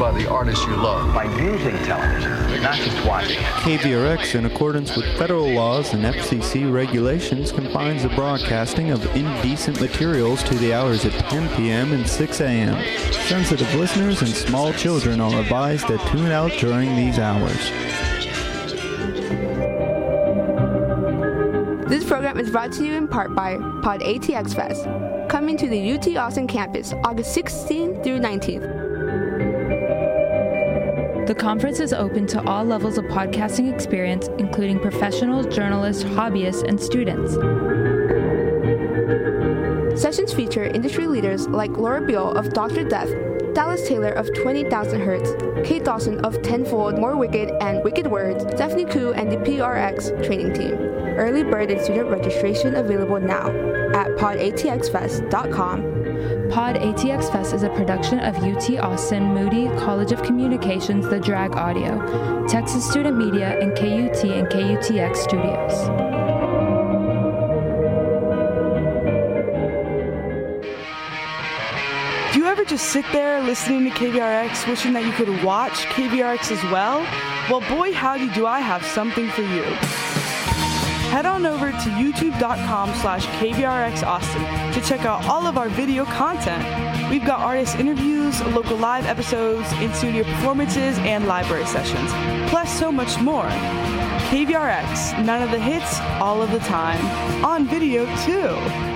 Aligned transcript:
by 0.00 0.10
the 0.12 0.26
artists 0.30 0.64
you 0.64 0.74
love. 0.76 1.14
By 1.14 1.24
using 1.24 1.76
television, 1.84 2.62
not 2.62 2.76
just 2.76 3.06
watching 3.06 3.36
it. 3.36 3.44
KVRX, 3.60 4.34
in 4.34 4.46
accordance 4.46 4.96
with 4.96 5.04
federal 5.18 5.46
laws 5.52 5.92
and 5.92 6.02
FCC 6.02 6.72
regulations, 6.72 7.52
confines 7.52 8.04
the 8.04 8.08
broadcasting 8.08 8.92
of 8.92 9.04
indecent 9.14 9.78
materials 9.78 10.42
to 10.44 10.54
the 10.54 10.72
hours 10.72 11.04
of 11.04 11.12
10 11.12 11.54
p.m. 11.54 11.92
and 11.92 12.08
6 12.08 12.40
a.m. 12.40 12.82
Sensitive 13.12 13.72
listeners 13.74 14.22
and 14.22 14.30
small 14.30 14.72
children 14.72 15.20
are 15.20 15.38
advised 15.38 15.86
to 15.88 15.98
tune 16.08 16.32
out 16.32 16.50
during 16.52 16.96
these 16.96 17.18
hours. 17.18 17.70
This 21.90 22.04
program 22.04 22.40
is 22.40 22.50
brought 22.50 22.72
to 22.72 22.86
you 22.86 22.94
in 22.94 23.06
part 23.06 23.34
by 23.34 23.58
Pod 23.82 24.00
ATX 24.00 24.54
Fest, 24.54 24.86
coming 25.28 25.58
to 25.58 25.68
the 25.68 25.92
UT 25.92 26.16
Austin 26.16 26.46
campus 26.46 26.94
August 27.04 27.36
16th 27.36 28.02
through 28.02 28.18
19th. 28.20 28.79
The 31.30 31.36
conference 31.36 31.78
is 31.78 31.92
open 31.92 32.26
to 32.26 32.42
all 32.42 32.64
levels 32.64 32.98
of 32.98 33.04
podcasting 33.04 33.72
experience, 33.72 34.26
including 34.38 34.80
professionals, 34.80 35.46
journalists, 35.46 36.02
hobbyists, 36.02 36.64
and 36.64 36.80
students. 36.80 37.34
Sessions 40.02 40.32
feature 40.34 40.64
industry 40.64 41.06
leaders 41.06 41.46
like 41.46 41.70
Laura 41.76 42.00
Beil 42.04 42.32
of 42.32 42.52
Dr. 42.52 42.82
Death, 42.82 43.10
Dallas 43.54 43.86
Taylor 43.86 44.10
of 44.10 44.34
20,000 44.34 45.00
Hertz, 45.00 45.30
Kate 45.64 45.84
Dawson 45.84 46.18
of 46.24 46.42
Tenfold, 46.42 46.98
More 46.98 47.16
Wicked, 47.16 47.52
and 47.60 47.84
Wicked 47.84 48.08
Words, 48.08 48.42
Stephanie 48.56 48.86
Koo, 48.86 49.12
and 49.12 49.30
the 49.30 49.36
PRX 49.36 50.26
training 50.26 50.52
team. 50.52 50.74
Early 50.74 51.44
bird 51.44 51.70
and 51.70 51.80
student 51.80 52.10
registration 52.10 52.74
available 52.74 53.20
now 53.20 53.50
at 53.94 54.08
podatxfest.com. 54.16 55.99
Pod 56.50 56.74
ATX 56.74 57.30
Fest 57.30 57.54
is 57.54 57.62
a 57.62 57.68
production 57.68 58.18
of 58.18 58.36
UT 58.38 58.76
Austin, 58.80 59.32
Moody, 59.32 59.68
College 59.78 60.10
of 60.10 60.20
Communications, 60.24 61.08
The 61.08 61.20
Drag 61.20 61.54
Audio, 61.54 62.44
Texas 62.48 62.84
Student 62.90 63.16
Media, 63.16 63.56
and 63.60 63.70
KUT 63.76 64.24
and 64.24 64.48
KUTX 64.48 65.16
Studios. 65.16 65.86
Do 72.32 72.40
you 72.40 72.46
ever 72.46 72.64
just 72.64 72.86
sit 72.86 73.04
there 73.12 73.40
listening 73.40 73.84
to 73.84 73.90
KVRX 73.90 74.66
wishing 74.66 74.92
that 74.94 75.04
you 75.04 75.12
could 75.12 75.44
watch 75.44 75.84
KVRX 75.86 76.50
as 76.50 76.62
well? 76.72 76.98
Well, 77.48 77.60
boy, 77.68 77.92
howdy, 77.92 78.28
do 78.30 78.46
I 78.46 78.58
have 78.58 78.84
something 78.84 79.28
for 79.30 79.42
you. 79.42 80.19
Head 81.10 81.26
on 81.26 81.44
over 81.44 81.72
to 81.72 81.76
youtube.com 81.76 82.94
slash 83.00 83.26
KVRX 83.26 84.04
Austin 84.04 84.42
to 84.72 84.80
check 84.88 85.04
out 85.04 85.24
all 85.26 85.44
of 85.44 85.58
our 85.58 85.68
video 85.68 86.04
content. 86.04 86.62
We've 87.10 87.24
got 87.24 87.40
artist 87.40 87.74
interviews, 87.80 88.40
local 88.42 88.76
live 88.76 89.06
episodes, 89.06 89.70
in-studio 89.82 90.22
performances, 90.22 90.96
and 90.98 91.26
library 91.26 91.66
sessions, 91.66 92.12
plus 92.48 92.70
so 92.78 92.92
much 92.92 93.18
more. 93.18 93.48
KVRX, 94.30 95.24
none 95.24 95.42
of 95.42 95.50
the 95.50 95.58
hits, 95.58 95.98
all 96.20 96.42
of 96.42 96.52
the 96.52 96.60
time. 96.60 97.04
On 97.44 97.66
video, 97.66 98.06
too. 98.24 98.89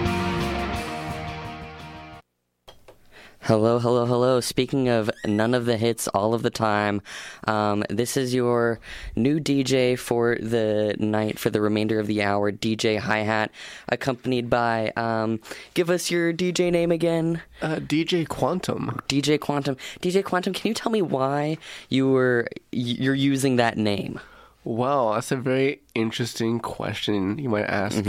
Hello, 3.44 3.78
hello, 3.78 4.06
hello. 4.06 4.40
Speaking 4.40 4.88
of 4.88 5.10
none 5.26 5.52
of 5.52 5.66
the 5.66 5.76
hits 5.76 6.08
all 6.08 6.32
of 6.32 6.42
the 6.42 6.48
time, 6.48 7.02
um, 7.46 7.84
this 7.90 8.16
is 8.16 8.32
your 8.32 8.80
new 9.14 9.38
DJ 9.38 9.98
for 9.98 10.36
the 10.36 10.96
night, 10.98 11.38
for 11.38 11.50
the 11.50 11.60
remainder 11.60 12.00
of 12.00 12.06
the 12.06 12.22
hour, 12.22 12.50
DJ 12.50 12.98
Hi 12.98 13.18
Hat, 13.18 13.50
accompanied 13.86 14.48
by, 14.48 14.94
um, 14.96 15.40
give 15.74 15.90
us 15.90 16.10
your 16.10 16.32
DJ 16.32 16.72
name 16.72 16.90
again. 16.90 17.42
Uh, 17.60 17.76
DJ 17.76 18.26
Quantum. 18.26 18.98
DJ 19.08 19.38
Quantum. 19.38 19.76
DJ 20.00 20.24
Quantum, 20.24 20.54
can 20.54 20.70
you 20.70 20.74
tell 20.74 20.90
me 20.90 21.02
why 21.02 21.58
you 21.90 22.08
were, 22.10 22.48
you're 22.72 23.14
using 23.14 23.56
that 23.56 23.76
name? 23.76 24.20
Well, 24.64 25.12
that's 25.12 25.32
a 25.32 25.36
very 25.36 25.82
interesting 25.94 26.60
question 26.60 27.38
you 27.38 27.50
might 27.50 27.66
ask. 27.66 28.02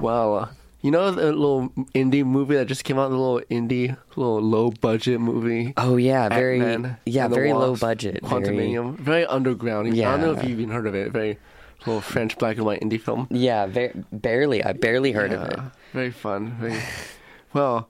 Well, 0.00 0.50
you 0.80 0.90
know 0.90 1.10
the 1.10 1.32
little 1.32 1.70
indie 1.94 2.24
movie 2.24 2.54
that 2.56 2.66
just 2.66 2.84
came 2.84 2.98
out, 2.98 3.08
the 3.10 3.16
little 3.16 3.40
indie, 3.50 3.96
little 4.16 4.40
low 4.40 4.70
budget 4.70 5.20
movie? 5.20 5.74
Oh, 5.76 5.96
yeah, 5.96 6.28
very, 6.28 6.60
Ant-Man 6.60 6.96
yeah, 7.04 7.28
very 7.28 7.52
low 7.52 7.70
Wasp, 7.70 7.80
budget. 7.80 8.20
very- 8.24 8.42
Quantumanium. 8.44 8.96
Very, 8.98 9.26
underground. 9.26 9.88
I 9.88 9.90
don't 9.96 10.20
know 10.20 10.32
if 10.32 10.42
you've 10.42 10.60
even 10.60 10.70
heard 10.74 10.86
of 10.86 10.94
it. 10.94 11.10
Very 11.12 11.38
little 11.86 12.00
French 12.00 12.38
black 12.38 12.56
and 12.56 12.66
white 12.66 12.80
indie 12.80 13.00
film. 13.00 13.26
Yeah, 13.30 13.66
very, 13.66 13.92
barely. 14.12 14.62
I 14.64 14.72
barely 14.72 15.12
heard 15.12 15.32
of 15.32 15.48
it. 15.48 15.58
Very 15.92 16.10
fun. 16.10 16.52
Very 16.60 16.78
well. 17.52 17.88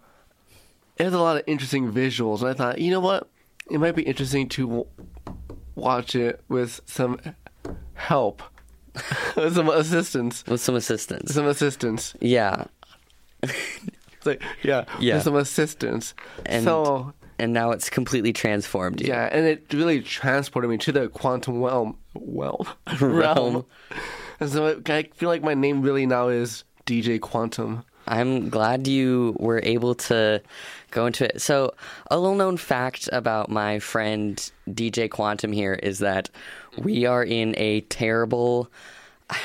It 0.97 1.05
has 1.05 1.13
a 1.15 1.21
lot 1.21 1.37
of 1.37 1.45
interesting 1.47 1.93
visuals, 1.93 2.41
and 2.41 2.49
I 2.51 2.55
thought, 2.55 2.79
you 2.81 2.91
know 2.91 2.99
what, 3.01 3.29
it 3.71 3.79
might 3.79 3.95
be 3.95 4.03
interesting 4.03 4.49
to 4.49 4.67
w- 4.67 4.87
watch 5.77 6.17
it 6.17 6.41
with 6.49 6.81
some 6.87 7.21
help, 7.95 8.43
with 9.37 9.55
some 9.55 9.69
assistance, 9.69 10.43
With 10.49 10.61
some 10.61 10.75
assistance. 10.75 11.33
some 11.33 11.47
assistance. 11.47 12.15
Yeah. 12.21 12.65
It's 14.19 14.27
like, 14.27 14.43
yeah, 14.65 14.85
Yeah. 14.99 15.15
with 15.15 15.23
some 15.25 15.37
assistance. 15.37 16.13
And 16.45 16.65
so 16.65 17.13
and 17.39 17.53
now 17.53 17.71
it's 17.71 17.89
completely 17.89 18.33
transformed 18.33 19.01
you. 19.01 19.07
yeah, 19.09 19.29
and 19.31 19.47
it 19.47 19.73
really 19.73 20.03
transported 20.03 20.69
me 20.69 20.77
to 20.79 20.91
the 20.91 21.09
quantum 21.09 21.63
realm, 21.63 21.97
realm, 22.17 22.67
Realm. 23.01 23.65
And 24.41 24.51
so 24.51 24.81
I 24.87 25.03
feel 25.15 25.29
like 25.29 25.45
my 25.45 25.55
name 25.55 25.83
really 25.83 26.05
now 26.05 26.29
is 26.29 26.65
DJ 26.85 27.21
Quantum. 27.21 27.85
I'm 28.09 28.49
glad 28.49 28.89
you 28.89 29.37
were 29.39 29.61
able 29.63 29.95
to 29.97 30.43
go 30.91 31.07
into 31.07 31.27
it. 31.33 31.41
So, 31.41 31.75
a 32.11 32.19
little 32.19 32.35
known 32.37 32.57
fact 32.57 33.09
about 33.13 33.51
my 33.51 33.79
friend 33.79 34.51
DJ 34.71 35.09
Quantum 35.11 35.53
here 35.53 35.75
is 35.75 35.99
that 36.01 36.31
we 36.79 37.05
are 37.05 37.23
in 37.23 37.55
a 37.59 37.83
terrible 37.83 38.69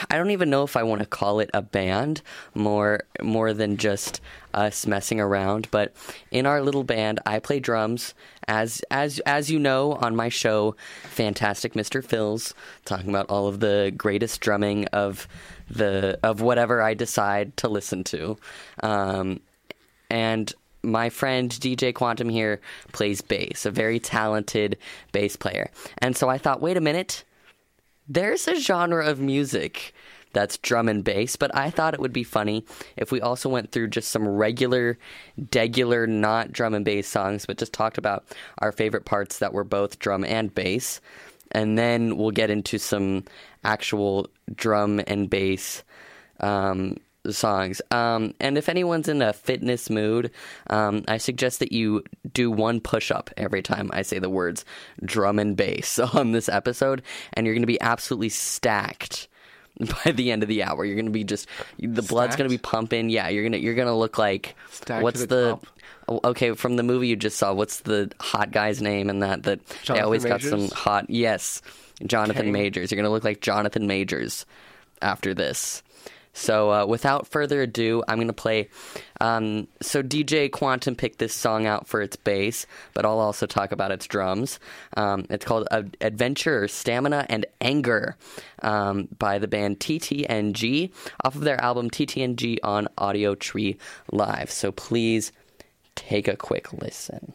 I 0.10 0.18
don't 0.18 0.32
even 0.32 0.50
know 0.50 0.64
if 0.64 0.78
I 0.78 0.84
want 0.84 1.02
to 1.02 1.06
call 1.08 1.40
it 1.40 1.50
a 1.54 1.62
band 1.62 2.22
more 2.54 3.02
more 3.22 3.54
than 3.54 3.78
just 3.78 4.22
us 4.54 4.86
messing 4.88 5.20
around, 5.20 5.68
but 5.72 5.94
in 6.32 6.46
our 6.46 6.62
little 6.62 6.84
band 6.84 7.20
I 7.26 7.40
play 7.40 7.60
drums 7.60 8.14
as 8.48 8.82
as 8.90 9.20
as 9.20 9.50
you 9.50 9.60
know 9.60 9.94
on 9.94 10.16
my 10.16 10.30
show 10.30 10.76
Fantastic 11.04 11.74
Mr. 11.74 12.04
Phil's 12.04 12.54
talking 12.86 13.10
about 13.10 13.30
all 13.30 13.48
of 13.48 13.60
the 13.60 13.94
greatest 13.98 14.40
drumming 14.40 14.86
of 14.88 15.28
the 15.70 16.18
of 16.24 16.42
whatever 16.42 16.82
I 16.82 16.94
decide 16.94 17.58
to 17.58 17.68
listen 17.68 18.04
to. 18.06 18.38
Um, 18.82 19.42
and 20.10 20.54
my 20.84 21.10
friend 21.10 21.50
DJ 21.50 21.94
Quantum 21.94 22.30
here 22.30 22.60
plays 22.92 23.22
bass, 23.22 23.66
a 23.66 23.72
very 23.72 24.00
talented 24.00 24.78
bass 25.12 25.36
player. 25.36 25.70
And 26.00 26.16
so 26.16 26.30
I 26.30 26.38
thought, 26.38 26.62
wait 26.62 26.78
a 26.78 26.82
minute, 26.82 27.24
there's 28.08 28.48
a 28.48 28.60
genre 28.60 29.06
of 29.06 29.20
music 29.20 29.94
that's 30.34 30.58
drum 30.58 30.90
and 30.90 31.04
bass, 31.04 31.36
but 31.36 31.56
I 31.56 31.70
thought 31.70 31.94
it 31.94 32.00
would 32.00 32.14
be 32.14 32.24
funny 32.24 32.66
if 32.98 33.12
we 33.12 33.22
also 33.22 33.48
went 33.50 33.72
through 33.72 33.90
just 33.90 34.10
some 34.10 34.28
regular, 34.28 34.98
degular, 35.40 36.08
not 36.08 36.52
drum 36.52 36.74
and 36.74 36.84
bass 36.84 37.08
songs, 37.08 37.46
but 37.46 37.58
just 37.58 37.72
talked 37.72 37.98
about 37.98 38.26
our 38.58 38.72
favorite 38.72 39.06
parts 39.06 39.40
that 39.40 39.54
were 39.54 39.64
both 39.64 40.00
drum 40.00 40.26
and 40.26 40.54
bass. 40.54 41.00
And 41.52 41.78
then 41.78 42.18
we'll 42.18 42.32
get 42.32 42.50
into 42.50 42.80
some 42.80 43.26
actual 43.64 44.28
drum 44.56 45.00
and 45.06 45.30
bass 45.30 45.84
um, 46.40 46.98
songs. 47.30 47.82
Um, 47.92 48.34
and 48.40 48.58
if 48.58 48.70
anyone's 48.70 49.08
in 49.08 49.22
a 49.22 49.34
fitness 49.34 49.90
mood, 49.90 50.32
um, 50.70 51.04
I 51.08 51.18
suggest 51.18 51.60
that 51.60 51.72
you 51.72 52.04
do 52.34 52.52
one 52.52 52.82
push 52.82 53.12
up 53.12 53.30
every 53.38 53.62
time 53.62 53.90
I 53.94 54.02
say 54.02 54.20
the 54.20 54.30
words 54.30 54.66
drum 55.04 55.40
and 55.40 55.56
bass 55.56 56.00
on 56.14 56.32
this 56.32 56.50
episode, 56.50 57.02
and 57.34 57.46
you're 57.46 57.56
going 57.56 57.64
to 57.64 57.68
be 57.68 57.82
absolutely 57.82 58.30
stacked. 58.30 59.28
By 60.06 60.12
the 60.12 60.32
end 60.32 60.44
of 60.44 60.50
the 60.50 60.62
hour, 60.62 60.86
you're 60.86 60.96
gonna 60.96 61.10
be 61.10 61.24
just 61.24 61.48
the 61.80 62.04
blood's 62.04 62.36
gonna 62.36 62.48
be 62.48 62.60
pumping. 62.60 63.10
Yeah, 63.10 63.30
you're 63.30 63.42
gonna 63.42 63.58
you're 63.58 63.74
gonna 63.74 63.98
look 63.98 64.20
like 64.20 64.56
Stacked 64.70 65.00
to 65.00 65.04
what's 65.04 65.22
the 65.22 65.26
the, 65.26 65.60
oh, 66.08 66.20
okay 66.26 66.54
from 66.54 66.76
the 66.76 66.84
movie 66.84 67.08
you 67.08 67.16
just 67.16 67.38
saw? 67.38 67.54
What's 67.54 67.80
the 67.80 68.12
hot 68.20 68.52
guy's 68.52 68.84
name 68.84 69.10
and 69.10 69.24
that 69.24 69.42
that 69.44 69.66
they 69.66 69.76
Jonathan 69.82 70.06
always 70.06 70.26
got 70.26 70.44
some 70.44 70.70
hot 70.70 71.10
yes, 71.10 71.64
Jonathan. 72.06 72.52
Majors. 72.52 72.92
You're 72.92 72.98
gonna 72.98 73.10
look 73.10 73.24
like 73.24 73.42
Jonathan 73.42 73.88
Majors 73.88 74.46
after 75.02 75.34
this. 75.34 75.82
So 76.34 76.72
uh, 76.72 76.86
without 76.86 77.28
further 77.28 77.62
ado, 77.62 78.04
I'm 78.08 78.20
gonna 78.20 78.34
play. 78.34 78.70
Um, 79.22 79.68
so 79.82 80.04
DJ 80.04 80.52
Quantum 80.52 80.96
picked 80.96 81.20
this 81.20 81.34
song 81.34 81.66
out 81.66 81.88
for 81.88 82.02
its 82.02 82.16
bass, 82.16 82.66
but 82.94 83.06
I'll 83.06 83.20
also 83.20 83.46
talk 83.46 83.72
about 83.72 83.92
its 83.92 84.08
drums. 84.08 84.60
Um, 84.98 85.26
it's 85.30 85.46
called 85.46 85.68
Ad- 85.72 85.96
Adventure, 86.02 86.68
Stamina, 86.68 87.26
and 87.30 87.46
Anger 87.62 88.18
um, 88.62 89.08
by 89.20 89.38
the 89.40 89.48
band 89.48 89.80
TTNG 89.80 90.92
off 91.24 91.36
of 91.36 91.42
their 91.42 91.62
album 91.62 91.90
TTNG 91.90 92.58
on 92.64 92.88
Audiotree 92.98 93.78
Live. 94.12 94.52
So 94.52 94.72
please 94.72 95.32
take 95.96 96.28
a 96.28 96.36
quick 96.36 96.74
listen. 96.74 97.34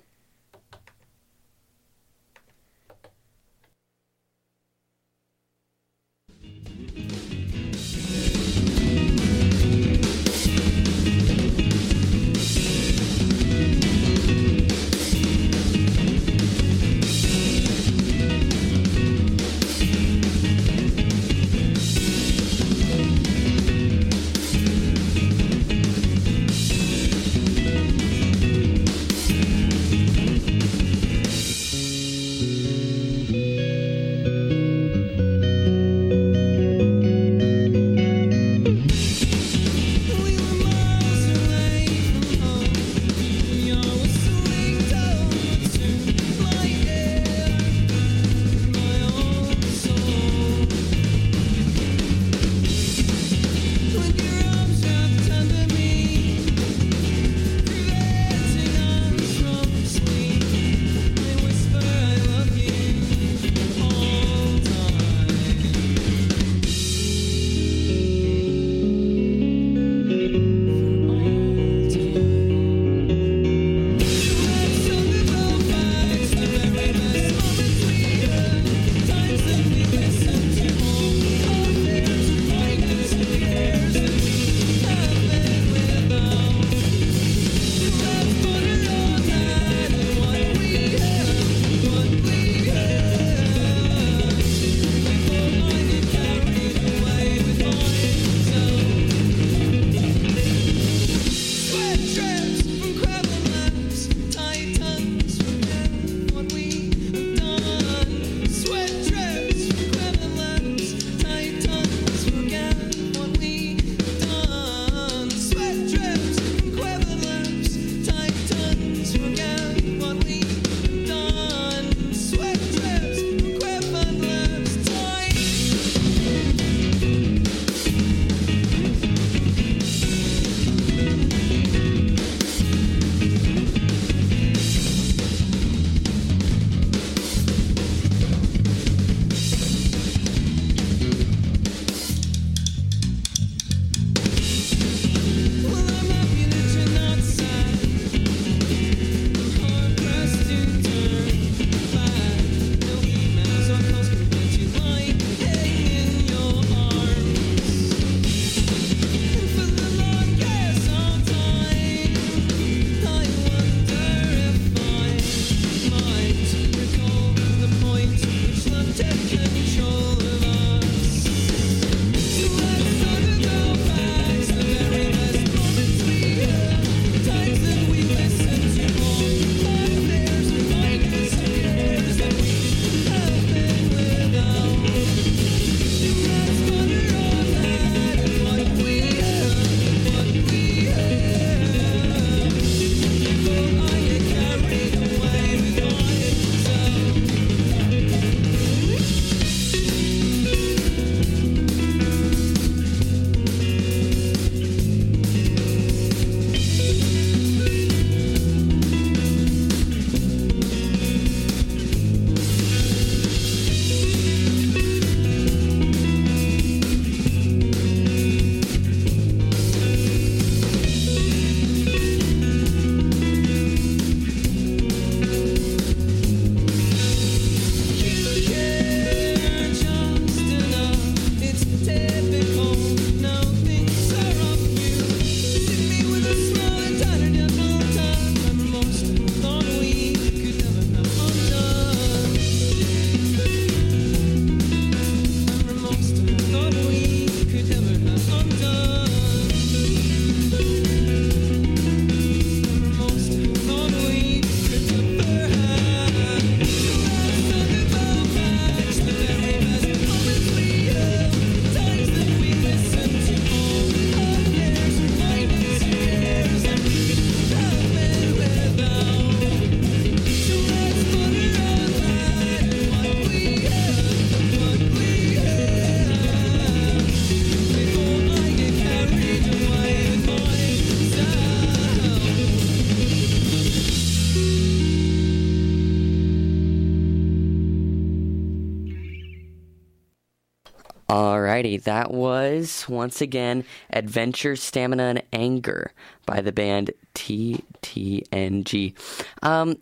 Alrighty, 291.09 291.83
that 291.85 292.11
was 292.11 292.85
once 292.87 293.23
again 293.23 293.65
Adventure, 293.91 294.57
Stamina, 294.57 295.03
and 295.05 295.23
Anger 295.33 295.93
by 296.27 296.43
the 296.43 296.53
band 296.53 296.91
TTNG. 297.15 298.95
Um, 299.43 299.79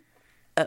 uh, 0.57 0.67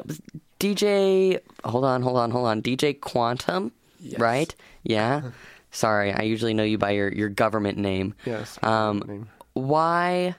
DJ, 0.60 1.40
hold 1.64 1.86
on, 1.86 2.02
hold 2.02 2.18
on, 2.18 2.32
hold 2.32 2.48
on. 2.48 2.62
DJ 2.62 3.00
Quantum, 3.00 3.72
right? 4.18 4.54
Yeah. 4.84 5.32
Sorry, 5.72 6.12
I 6.12 6.24
usually 6.24 6.54
know 6.54 6.64
you 6.64 6.78
by 6.78 6.92
your, 6.92 7.10
your 7.10 7.30
government 7.30 7.78
name. 7.78 8.14
Yes. 8.26 8.60
Um, 8.62 9.04
name. 9.08 9.30
why, 9.54 10.36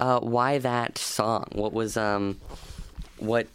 uh, 0.00 0.18
why 0.20 0.58
that 0.58 0.98
song? 0.98 1.46
What 1.52 1.72
was 1.72 1.96
um, 1.96 2.40
what, 3.18 3.46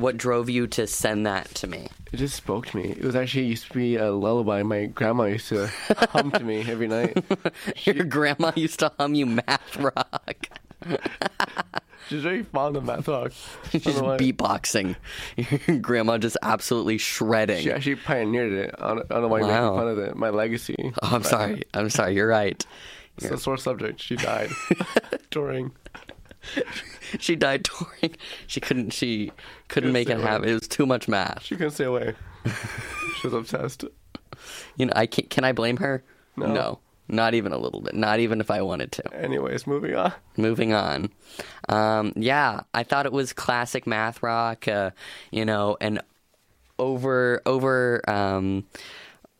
what 0.00 0.16
drove 0.16 0.48
you 0.50 0.66
to 0.68 0.86
send 0.86 1.26
that 1.26 1.46
to 1.56 1.66
me? 1.66 1.88
It 2.12 2.16
just 2.16 2.34
spoke 2.36 2.66
to 2.68 2.76
me. 2.76 2.90
It 2.90 3.04
was 3.04 3.14
actually 3.14 3.44
used 3.46 3.66
to 3.68 3.74
be 3.74 3.96
a 3.96 4.10
lullaby 4.10 4.62
my 4.62 4.86
grandma 4.86 5.24
used 5.24 5.48
to 5.48 5.68
hum 6.10 6.30
to 6.32 6.40
me 6.40 6.68
every 6.70 6.88
night. 6.88 7.22
Your 7.84 8.04
grandma 8.04 8.52
used 8.56 8.80
to 8.80 8.90
hum 8.98 9.14
you 9.14 9.26
math 9.26 9.76
rock. 9.76 10.46
She's 12.08 12.22
very 12.24 12.42
fond 12.42 12.76
of 12.76 12.84
math 12.84 13.06
rock. 13.06 13.30
She's 13.70 13.84
beatboxing. 13.84 14.96
Your 15.36 15.78
grandma 15.78 16.18
just 16.18 16.36
absolutely 16.42 16.98
shredding. 16.98 17.62
She 17.62 17.70
actually 17.70 17.96
pioneered 17.96 18.52
it. 18.52 18.74
I 18.78 18.88
don't, 18.94 18.98
I 19.10 19.14
don't 19.14 19.22
know 19.22 19.28
why 19.28 19.38
you're 19.38 19.46
Wow. 19.48 19.70
making 19.76 19.78
fun 19.78 19.88
of 19.88 19.98
it. 19.98 20.16
My 20.16 20.30
legacy. 20.30 20.92
Oh, 21.02 21.14
I'm 21.14 21.22
sorry. 21.22 21.62
I'm 21.74 21.88
sorry. 21.90 22.16
You're 22.16 22.26
right. 22.26 22.64
It's 23.18 23.30
a 23.30 23.38
sore 23.38 23.58
subject. 23.58 24.00
She 24.00 24.16
died 24.16 24.50
touring. 25.30 25.70
She 27.18 27.34
died 27.34 27.64
touring. 27.64 28.14
She 28.46 28.60
couldn't. 28.60 28.92
She 28.92 29.32
couldn't 29.66 29.92
make 29.92 30.08
it 30.08 30.14
away. 30.14 30.22
happen. 30.22 30.48
It 30.48 30.52
was 30.54 30.68
too 30.68 30.86
much 30.86 31.08
math. 31.08 31.42
She 31.42 31.56
couldn't 31.56 31.72
stay 31.72 31.84
away. 31.84 32.14
she 32.44 33.26
was 33.26 33.34
obsessed. 33.34 33.84
You 34.76 34.86
know. 34.86 34.92
I 34.94 35.06
can. 35.06 35.26
Can 35.26 35.42
I 35.42 35.50
blame 35.50 35.78
her? 35.78 36.04
No. 36.36 36.78
Not 37.08 37.34
even 37.34 37.52
a 37.52 37.58
little 37.58 37.80
bit. 37.80 37.94
Not 37.94 38.20
even 38.20 38.40
if 38.40 38.48
I 38.50 38.62
wanted 38.62 38.92
to. 38.92 39.14
Anyways, 39.14 39.66
moving 39.66 39.96
on. 39.96 40.12
Moving 40.36 40.72
on. 40.72 41.10
Um, 41.68 42.12
yeah, 42.14 42.60
I 42.72 42.84
thought 42.84 43.06
it 43.06 43.12
was 43.12 43.32
classic 43.32 43.84
math 43.86 44.22
rock. 44.22 44.68
Uh, 44.68 44.92
you 45.32 45.44
know, 45.44 45.76
and 45.80 46.00
over 46.78 47.42
over 47.46 48.08
um, 48.08 48.64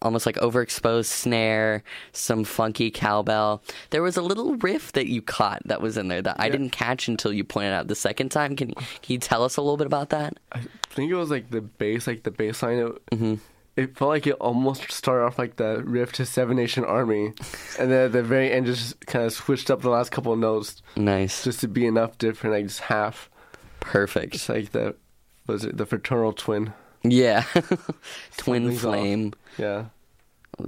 almost 0.03 0.25
like 0.27 0.37
overexposed 0.37 1.07
snare, 1.07 1.83
some 2.13 2.45
funky 2.45 2.91
cowbell. 2.91 3.63
There 3.91 4.03
was 4.03 4.17
a 4.17 4.23
little 4.23 4.57
riff 4.57 4.93
that 4.93 5.07
you 5.09 5.21
caught 5.23 5.63
that 5.67 5.81
was 5.83 5.97
in 5.97 6.09
there 6.09 6.23
that 6.23 6.37
I 6.39 6.49
didn't 6.49 6.71
catch 6.71 7.09
until 7.09 7.33
you 7.33 7.45
pointed 7.45 7.73
out 7.73 7.89
the 7.89 7.95
second 7.95 8.31
time. 8.31 8.57
Can 8.57 8.71
you, 8.71 8.75
can 8.75 9.13
you 9.13 9.19
tell 9.19 9.45
us 9.45 9.57
a 9.57 9.63
little 9.63 9.77
bit 9.77 9.87
about 9.87 10.09
that? 10.11 10.39
I 10.53 10.61
think 10.91 11.11
it 11.11 11.15
was 11.17 11.31
like 11.31 11.51
the 11.51 11.61
bass, 11.61 12.07
like 12.07 12.23
the 12.23 12.31
bass 12.31 12.63
line. 12.63 12.79
It, 12.79 12.93
Mm-hmm. 13.11 13.35
it 13.77 13.97
felt 13.97 14.09
like 14.11 14.27
it 14.27 14.33
almost 14.41 14.91
started 14.91 15.25
off 15.25 15.39
like 15.39 15.57
the 15.57 15.83
riff 15.85 16.13
to 16.15 16.27
Seven 16.27 16.57
Nation 16.57 16.85
Army, 16.85 17.33
and 17.79 17.91
then 17.91 18.07
at 18.07 18.13
the 18.13 18.23
very 18.23 18.51
end 18.53 18.67
just 18.67 19.05
kind 19.07 19.25
of 19.25 19.33
switched 19.33 19.71
up 19.71 19.83
the 19.83 19.91
last 19.91 20.11
couple 20.11 20.33
of 20.33 20.39
notes 20.39 20.83
Nice, 20.97 21.45
just 21.45 21.61
to 21.61 21.69
be 21.69 21.87
enough 21.87 22.17
different, 22.19 22.55
like 22.57 22.67
just 22.67 22.81
half. 22.81 23.31
perfect. 23.81 24.35
It's 24.35 24.49
like 24.49 24.73
the 24.73 24.97
was 25.47 25.65
it 25.65 25.77
the 25.77 25.87
fraternal 25.87 26.33
twin? 26.33 26.73
Yeah, 27.03 27.45
twin 28.37 28.63
Something's 28.65 28.75
off. 28.77 28.81
flame. 28.93 29.33
Yeah, 29.59 29.85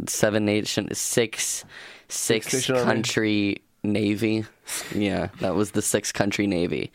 seven 0.06 0.44
nation 0.44 0.88
six 0.94 1.64
six 2.08 2.46
Six 2.48 2.54
Nation 2.54 2.74
Army. 2.76 2.84
country 2.86 3.62
navy 3.84 4.44
yeah 4.94 5.28
that 5.40 5.54
was 5.56 5.72
the 5.72 5.82
six 5.82 6.12
country 6.12 6.46
navy 6.46 6.92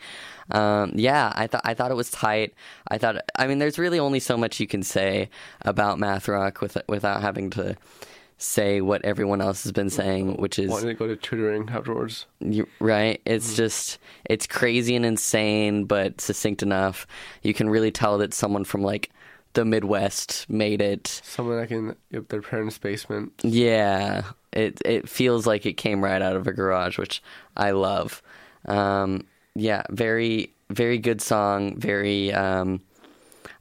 um, 0.52 0.90
yeah 0.94 1.32
i 1.36 1.46
thought 1.46 1.60
i 1.64 1.74
thought 1.74 1.90
it 1.90 1.94
was 1.96 2.10
tight 2.10 2.54
i 2.88 2.96
thought 2.96 3.16
i 3.36 3.46
mean 3.46 3.58
there's 3.58 3.78
really 3.78 3.98
only 3.98 4.18
so 4.20 4.36
much 4.38 4.58
you 4.58 4.66
can 4.66 4.82
say 4.82 5.28
about 5.62 5.98
math 5.98 6.28
rock 6.28 6.62
with, 6.62 6.78
without 6.88 7.20
having 7.20 7.50
to 7.50 7.76
say 8.38 8.80
what 8.80 9.04
everyone 9.04 9.40
else 9.42 9.64
has 9.64 9.72
been 9.72 9.90
saying 9.90 10.36
which 10.36 10.58
is 10.58 10.70
wanted 10.70 10.86
to 10.86 10.94
go 10.94 11.06
to 11.06 11.16
tutoring 11.16 11.68
afterwards. 11.68 12.24
you, 12.40 12.66
right? 12.80 13.18
Mm-hmm. 13.24 13.34
It's 13.34 13.54
just 13.56 13.98
it's 14.24 14.46
crazy 14.46 14.94
and 14.96 15.04
insane, 15.04 15.84
but 15.84 16.20
succinct 16.20 16.62
enough. 16.62 17.04
You 17.42 17.52
can 17.52 17.68
really 17.68 17.90
tell 17.90 18.16
that 18.18 18.32
someone 18.32 18.62
from 18.62 18.82
like 18.82 19.10
the 19.58 19.64
Midwest 19.64 20.48
made 20.48 20.80
it. 20.80 21.20
Someone 21.24 21.58
like 21.58 21.72
in 21.72 21.96
their 22.12 22.42
parents' 22.42 22.78
basement. 22.78 23.32
Yeah, 23.42 24.22
it 24.52 24.80
it 24.84 25.08
feels 25.08 25.48
like 25.48 25.66
it 25.66 25.72
came 25.72 26.02
right 26.02 26.22
out 26.22 26.36
of 26.36 26.46
a 26.46 26.52
garage, 26.52 26.96
which 26.96 27.20
I 27.56 27.72
love. 27.72 28.22
Um, 28.66 29.26
yeah, 29.56 29.82
very 29.90 30.52
very 30.70 30.98
good 30.98 31.20
song. 31.20 31.76
Very. 31.76 32.32
Um, 32.32 32.80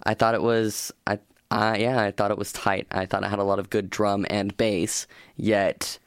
I 0.03 0.13
thought 0.13 0.35
it 0.35 0.43
was. 0.43 0.93
I. 1.07 1.17
Uh, 1.49 1.75
yeah, 1.79 1.99
I 1.99 2.11
thought 2.11 2.29
it 2.29 2.37
was 2.37 2.51
tight. 2.51 2.85
I 2.91 3.07
thought 3.07 3.23
it 3.23 3.29
had 3.29 3.39
a 3.39 3.43
lot 3.43 3.57
of 3.57 3.71
good 3.71 3.89
drum 3.89 4.27
and 4.29 4.55
bass, 4.55 5.07
yet 5.35 5.97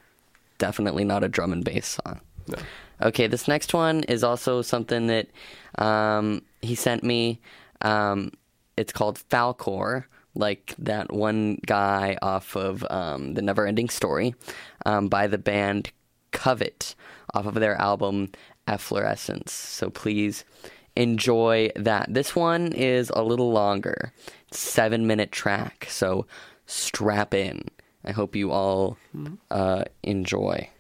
definitely 0.59 1.03
not 1.03 1.25
a 1.25 1.29
drum 1.29 1.53
and 1.53 1.65
bass 1.65 1.99
song. 2.05 2.21
No. 2.47 2.59
Okay, 3.03 3.27
this 3.27 3.49
next 3.49 3.75
one 3.75 4.05
is 4.05 4.23
also 4.23 4.63
something 4.63 5.09
that 5.09 5.29
um, 5.79 6.43
he 6.61 6.77
sent 6.77 7.03
me. 7.03 7.41
Um, 7.81 8.33
it's 8.81 8.93
called 8.93 9.21
Falkor, 9.29 10.05
like 10.35 10.75
that 10.79 11.13
one 11.13 11.59
guy 11.67 12.17
off 12.23 12.57
of 12.57 12.85
um, 12.91 13.35
the 13.35 13.43
Never-Ending 13.43 13.91
Story, 13.91 14.35
um, 14.87 15.09
by 15.09 15.27
the 15.27 15.39
band 15.39 15.93
Covet, 16.33 16.95
off 17.35 17.47
of 17.47 17.55
their 17.55 17.77
album 17.77 18.31
Efflorescence. 18.67 19.53
So 19.53 19.91
please 19.91 20.45
enjoy 20.97 21.71
that. 21.77 22.07
This 22.09 22.35
one 22.35 22.73
is 22.73 23.11
a 23.15 23.23
little 23.23 23.53
longer, 23.53 24.13
seven 24.51 25.07
minute 25.07 25.33
track. 25.33 25.87
So 25.91 26.27
strap 26.67 27.35
in. 27.35 27.63
I 28.05 28.13
hope 28.13 28.35
you 28.35 28.51
all 28.51 28.97
uh, 29.51 29.85
enjoy. 30.03 30.71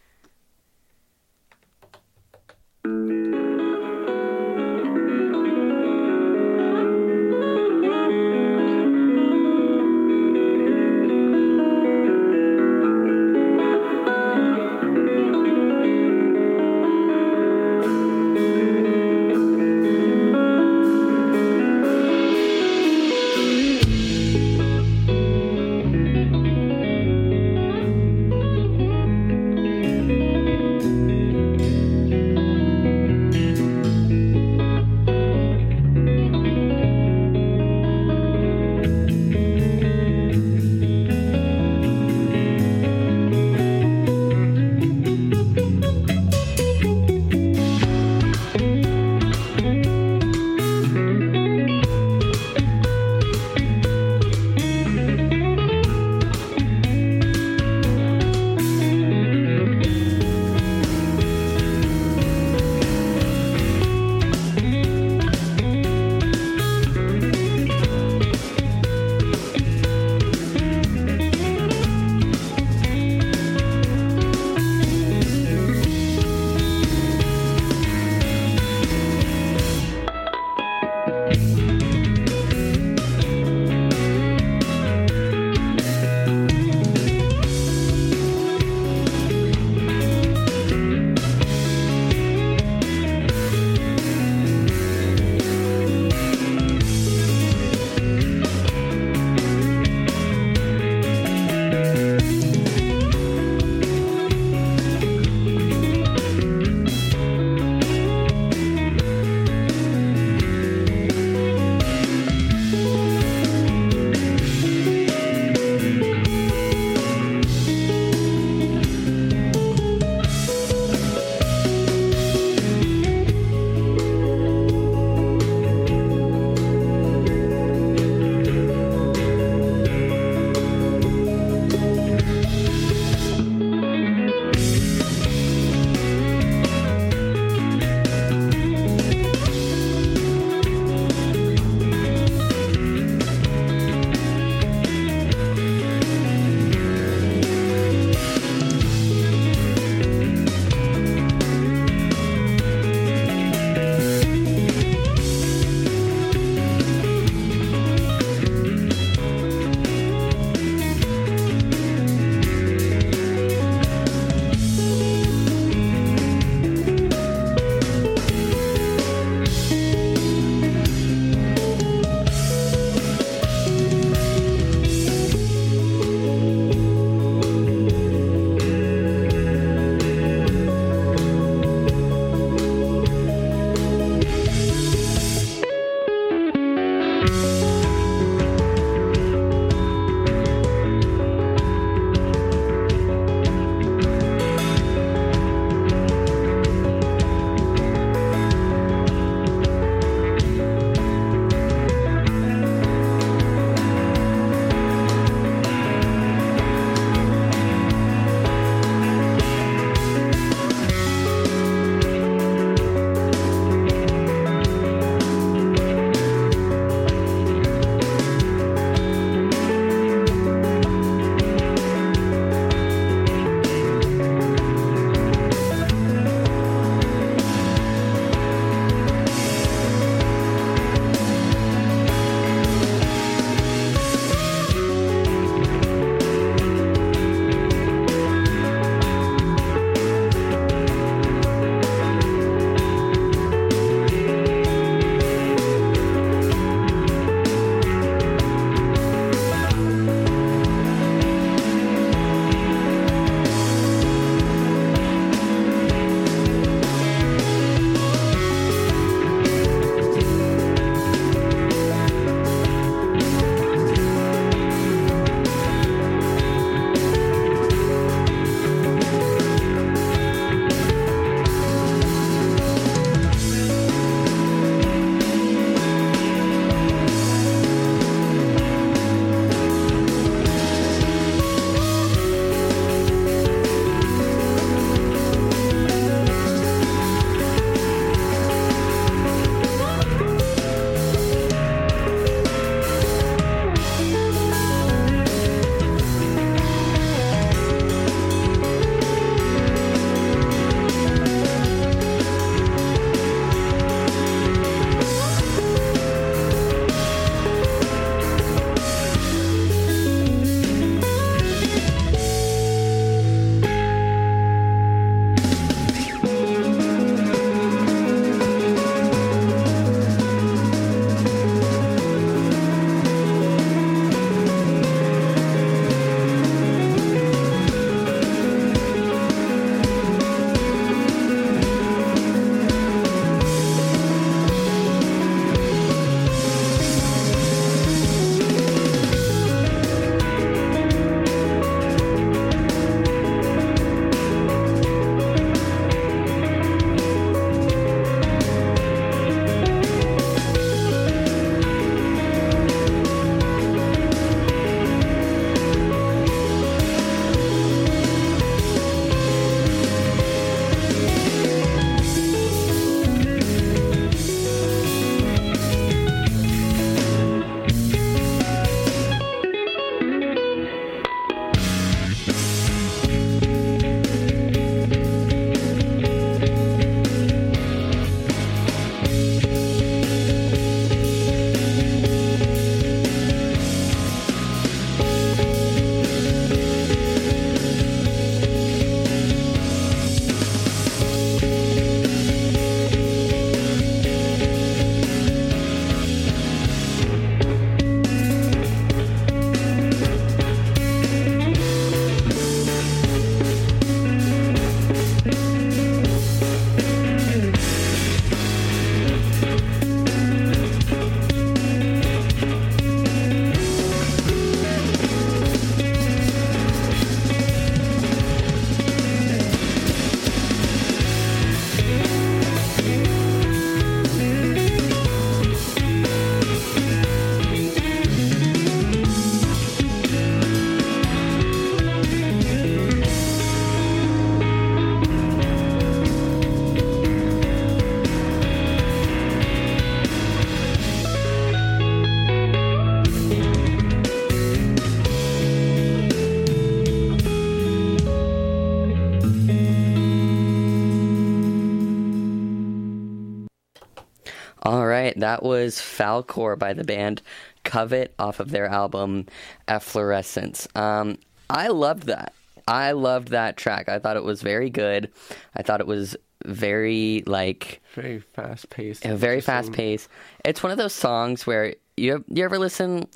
That 455.21 455.43
was 455.43 455.77
Falkor 455.77 456.59
by 456.59 456.73
the 456.73 456.85
band 456.85 457.23
Covet 457.65 458.15
off 458.19 458.41
of 458.41 458.51
their 458.51 458.67
album 458.67 459.27
Efflorescence. 459.69 460.67
Um, 460.75 461.19
I 461.49 461.69
loved 461.69 462.05
that. 462.05 462.33
I 462.69 462.93
loved 462.93 463.29
that 463.29 463.57
track. 463.57 463.89
I 463.89 463.99
thought 463.99 464.17
it 464.17 464.25
was 464.25 464.43
very 464.43 464.71
good. 464.71 465.11
I 465.57 465.63
thought 465.63 465.81
it 465.81 465.87
was 465.87 466.17
very 466.47 467.23
like 467.27 467.81
Very 467.95 468.21
fast 468.21 468.71
paced. 468.71 469.05
a 469.05 469.15
very 469.17 469.41
fast 469.41 469.73
paced. 469.73 470.09
It's 470.45 470.63
one 470.63 470.73
of 470.73 470.79
those 470.79 470.95
songs 470.95 471.47
where 471.47 471.75
you 471.97 472.25
you 472.29 472.45
ever 472.45 472.59
listen 472.59 473.07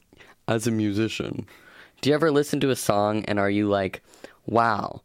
as 0.49 0.67
a 0.67 0.71
musician. 0.71 1.47
Do 2.01 2.11
you 2.11 2.15
ever 2.15 2.31
listen 2.31 2.61
to 2.61 2.71
a 2.71 2.77
song 2.77 3.25
and 3.25 3.39
are 3.39 3.49
you 3.49 3.69
like, 3.69 4.03
"Wow, 4.45 5.01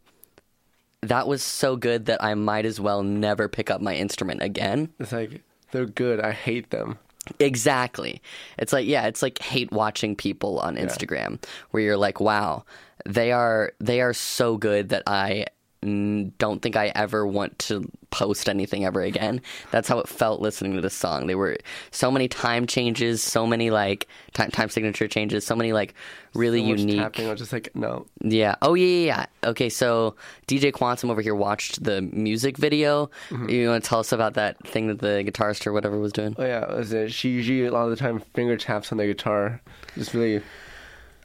that 1.02 1.28
was 1.28 1.42
so 1.42 1.78
good 1.78 2.08
that 2.08 2.22
I 2.22 2.34
might 2.34 2.66
as 2.66 2.80
well 2.80 3.04
never 3.04 3.48
pick 3.48 3.70
up 3.70 3.80
my 3.82 3.96
instrument 3.96 4.42
again"? 4.42 4.90
It's 5.00 5.14
like 5.14 5.42
they're 5.71 5.86
good. 5.86 6.19
I 6.19 6.32
hate 6.32 6.69
them. 6.69 6.97
Exactly. 7.39 8.21
It's 8.58 8.73
like 8.73 8.88
yeah, 8.88 9.05
it's 9.05 9.21
like 9.21 9.39
hate 9.39 9.71
watching 9.71 10.15
people 10.15 10.60
on 10.60 10.75
Instagram 10.77 11.41
where 11.71 11.84
you're 11.84 11.97
like, 11.97 12.19
"Wow, 12.19 12.65
they 13.05 13.32
are 13.32 13.73
they 13.79 14.01
are 14.01 14.13
so 14.13 14.58
good 14.58 14.89
that 14.89 15.03
I 15.05 15.45
don't 15.82 16.62
think 16.62 16.76
I 16.76 16.92
ever 16.96 17.26
want 17.26 17.58
to 17.60 17.89
post 18.12 18.50
anything 18.50 18.86
ever 18.86 19.02
again." 19.02 19.42
That's 19.72 19.88
how 19.88 20.00
it 20.00 20.08
felt 20.08 20.42
listening 20.42 20.74
to 20.76 20.82
this 20.82 20.94
song. 20.94 21.28
There 21.28 21.38
were 21.38 21.58
so 21.92 22.12
many 22.12 22.28
time 22.28 22.68
changes, 22.68 23.24
so 23.24 23.48
many 23.48 23.70
like 23.70 24.08
time 24.34 24.52
time 24.52 24.70
signature 24.70 25.08
changes, 25.08 25.46
so 25.46 25.56
many 25.56 25.74
like 25.74 25.94
really 26.34 26.62
So 26.62 26.68
unique 26.68 26.98
tapping. 27.00 27.28
I 27.28 27.32
was 27.32 27.39
just 27.39 27.54
like, 27.54 27.70
no. 27.76 28.06
yeah. 28.22 28.56
Oh 28.62 28.74
yeah, 28.74 28.86
yeah, 28.86 29.06
yeah. 29.44 29.50
Okay, 29.50 29.70
so 29.70 30.15
DJ 30.48 30.72
Quantum 30.72 31.10
over 31.10 31.22
here 31.22 31.34
watched 31.36 31.84
the 31.84 32.02
music 32.02 32.58
video. 32.58 33.10
Mm-hmm. 33.30 33.50
You 33.50 33.70
want 33.70 33.84
to 33.84 33.89
tell 33.89 34.00
us 34.00 34.12
about 34.12 34.34
that 34.36 34.65
thing 34.68 34.88
that 34.88 35.00
the 35.00 35.24
guitarist 35.26 35.65
or 35.65 35.74
whatever 35.74 35.98
was 35.98 36.13
doing? 36.13 36.36
Oh 36.38 36.46
yeah, 36.46 36.72
was 36.74 36.94
it? 36.94 37.12
She 37.12 37.30
usually 37.30 37.65
a 37.65 37.72
lot 37.72 37.86
of 37.86 37.89
the 37.92 37.96
time 37.96 38.20
finger 38.34 38.58
taps 38.58 38.92
on 38.92 38.98
the 38.98 39.08
guitar. 39.08 39.62
Just 39.96 40.13
really 40.13 40.42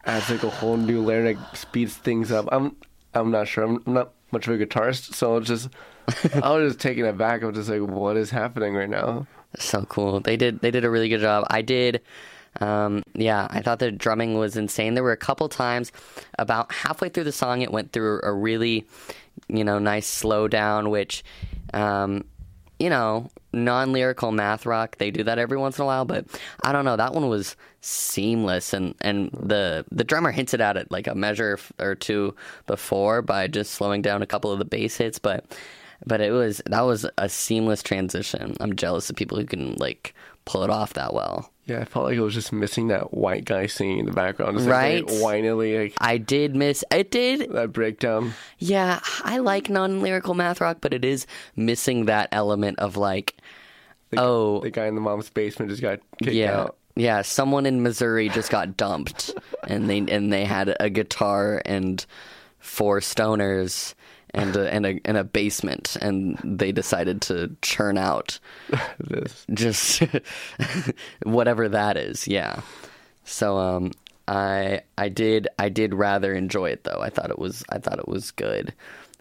adds 0.07 0.31
like 0.31 0.43
a 0.43 0.51
whole 0.51 0.77
new 0.77 1.03
layer, 1.03 1.25
like 1.25 1.57
speeds 1.57 1.95
things 1.97 2.31
up. 2.33 2.49
I'm 2.53 2.77
I'm 3.15 3.31
not 3.31 3.47
sure. 3.49 3.65
I'm 3.65 3.83
not 3.87 4.14
much 4.35 4.47
of 4.47 4.61
a 4.61 4.65
guitarist, 4.65 5.15
so 5.15 5.39
it's 5.39 5.49
just 5.49 5.69
I 6.43 6.51
was 6.51 6.73
just 6.73 6.81
taken 6.81 7.07
aback. 7.07 7.43
I'm 7.43 7.55
just 7.55 7.71
like, 7.71 7.81
what 7.81 8.17
is 8.17 8.31
happening 8.31 8.75
right 8.75 8.91
now? 8.91 9.27
So 9.57 9.85
cool. 9.87 10.21
They 10.21 10.37
did 10.37 10.61
they 10.61 10.71
did 10.71 10.85
a 10.85 10.91
really 10.91 11.09
good 11.09 11.21
job. 11.21 11.47
I 11.49 11.63
did 11.63 12.03
um, 12.61 13.03
yeah, 13.15 13.49
I 13.51 13.63
thought 13.63 13.79
the 13.79 13.91
drumming 13.91 14.39
was 14.39 14.57
insane. 14.57 14.95
There 14.95 15.03
were 15.03 15.13
a 15.13 15.17
couple 15.17 15.49
times 15.49 15.91
about 16.39 16.73
halfway 16.73 17.09
through 17.09 17.25
the 17.25 17.33
song 17.33 17.63
it 17.63 17.73
went 17.73 17.93
through 17.93 18.21
a 18.23 18.33
really, 18.33 18.87
you 19.49 19.65
know, 19.65 19.79
nice 19.79 20.23
slowdown 20.23 20.91
which 20.91 21.25
um, 21.73 22.25
you 22.79 22.91
know, 22.91 23.31
non-lyrical 23.55 24.33
math 24.33 24.67
rock, 24.67 24.99
they 24.99 25.11
do 25.11 25.25
that 25.25 25.39
every 25.39 25.57
once 25.57 25.79
in 25.79 25.83
a 25.83 25.87
while, 25.87 26.05
but 26.05 26.27
I 26.63 26.73
don't 26.73 26.85
know, 26.85 26.97
that 26.97 27.15
one 27.15 27.29
was 27.29 27.57
seamless 27.81 28.73
and 28.73 28.95
and 29.03 29.31
the 29.33 29.85
the 29.91 30.05
drummer 30.05 30.31
hinted 30.31 30.61
at 30.61 30.77
it 30.77 30.91
like 30.91 31.07
a 31.07 31.15
measure 31.15 31.59
or 31.79 31.95
two 31.95 32.35
before 32.67 33.21
by 33.21 33.47
just 33.47 33.73
slowing 33.73 34.01
down 34.01 34.23
a 34.23 34.27
couple 34.27 34.51
of 34.51 34.59
the 34.59 34.65
bass 34.65 34.97
hits, 34.97 35.19
but 35.19 35.45
but 36.07 36.21
it 36.21 36.33
was 36.33 36.63
that 36.67 36.83
was 36.83 37.07
a 37.19 37.29
seamless 37.29 37.83
transition. 37.83 38.57
I'm 38.61 38.77
jealous 38.77 39.11
of 39.11 39.17
people 39.17 39.39
who 39.39 39.47
can 39.47 39.75
like 39.77 40.15
pull 40.45 40.65
it 40.65 40.71
off 40.71 40.95
that 40.95 41.15
well. 41.15 41.51
Yeah, 41.67 41.81
I 41.81 41.85
felt 41.87 42.05
like 42.05 42.17
it 42.17 42.21
was 42.21 42.35
just 42.35 42.53
missing 42.53 42.89
that 42.89 43.15
white 43.15 43.47
guy 43.47 43.67
singing 43.67 44.01
in 44.01 44.07
the 44.07 44.13
background, 44.13 44.59
just 44.59 44.69
like, 44.69 44.75
Right? 44.75 45.09
very 45.09 45.21
whinily, 45.23 45.79
like 45.79 45.95
I 45.99 46.19
did 46.19 46.55
miss 46.55 46.85
it 46.91 47.11
did 47.11 47.51
that 47.53 47.73
breakdown. 47.73 48.35
yeah, 48.59 49.01
I 49.23 49.39
like 49.39 49.71
non-lyrical 49.71 50.35
math 50.35 50.61
rock, 50.61 50.79
but 50.83 50.93
it 50.93 51.05
is 51.07 51.27
missing 51.57 52.05
that 52.05 52.29
element 52.33 52.79
of 52.81 52.97
like 52.99 53.37
The, 54.11 54.21
Oh. 54.21 54.61
the 54.61 54.71
guy 54.71 54.87
in 54.87 54.95
the 54.95 55.01
mom's 55.01 55.31
basement 55.31 55.71
just 55.71 55.81
got 55.83 56.01
kicked 56.23 56.33
yeah. 56.35 56.61
out. 56.61 56.77
Yeah, 56.97 57.23
someone 57.23 57.67
in 57.67 57.83
Missouri 57.83 58.29
just 58.29 58.51
got 58.51 58.77
dumped 58.77 59.35
and 59.67 59.89
they 59.91 59.99
and 59.99 60.33
they 60.33 60.45
had 60.45 60.77
a 60.79 60.89
guitar 60.91 61.61
and 61.65 62.05
four 62.61 63.01
stoners 63.01 63.95
and 64.35 64.57
a, 64.57 64.73
and 64.73 64.85
a 64.87 65.01
and 65.05 65.17
a 65.17 65.25
basement 65.25 65.97
and 66.01 66.39
they 66.45 66.73
decided 66.73 67.23
to 67.23 67.57
churn 67.63 67.97
out 67.97 68.39
This. 68.99 69.47
just 69.55 70.03
whatever 71.23 71.69
that 71.69 71.97
is 71.97 72.27
yeah. 72.29 72.61
So 73.25 73.59
um 73.59 73.93
i 74.27 74.81
i 74.99 75.09
did 75.09 75.49
i 75.59 75.69
did 75.69 75.95
rather 75.95 76.35
enjoy 76.35 76.71
it 76.71 76.85
though. 76.85 77.01
I 77.01 77.11
thought 77.11 77.31
it 77.31 77.39
was 77.39 77.63
i 77.71 77.79
thought 77.79 77.99
it 77.99 78.09
was 78.09 78.31
good. 78.31 78.75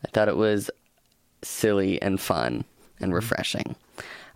I 0.05 0.09
thought 0.11 0.27
it 0.27 0.37
was 0.37 0.69
silly 1.43 2.01
and 2.01 2.19
fun 2.19 2.65
and 2.99 3.13
refreshing. 3.13 3.75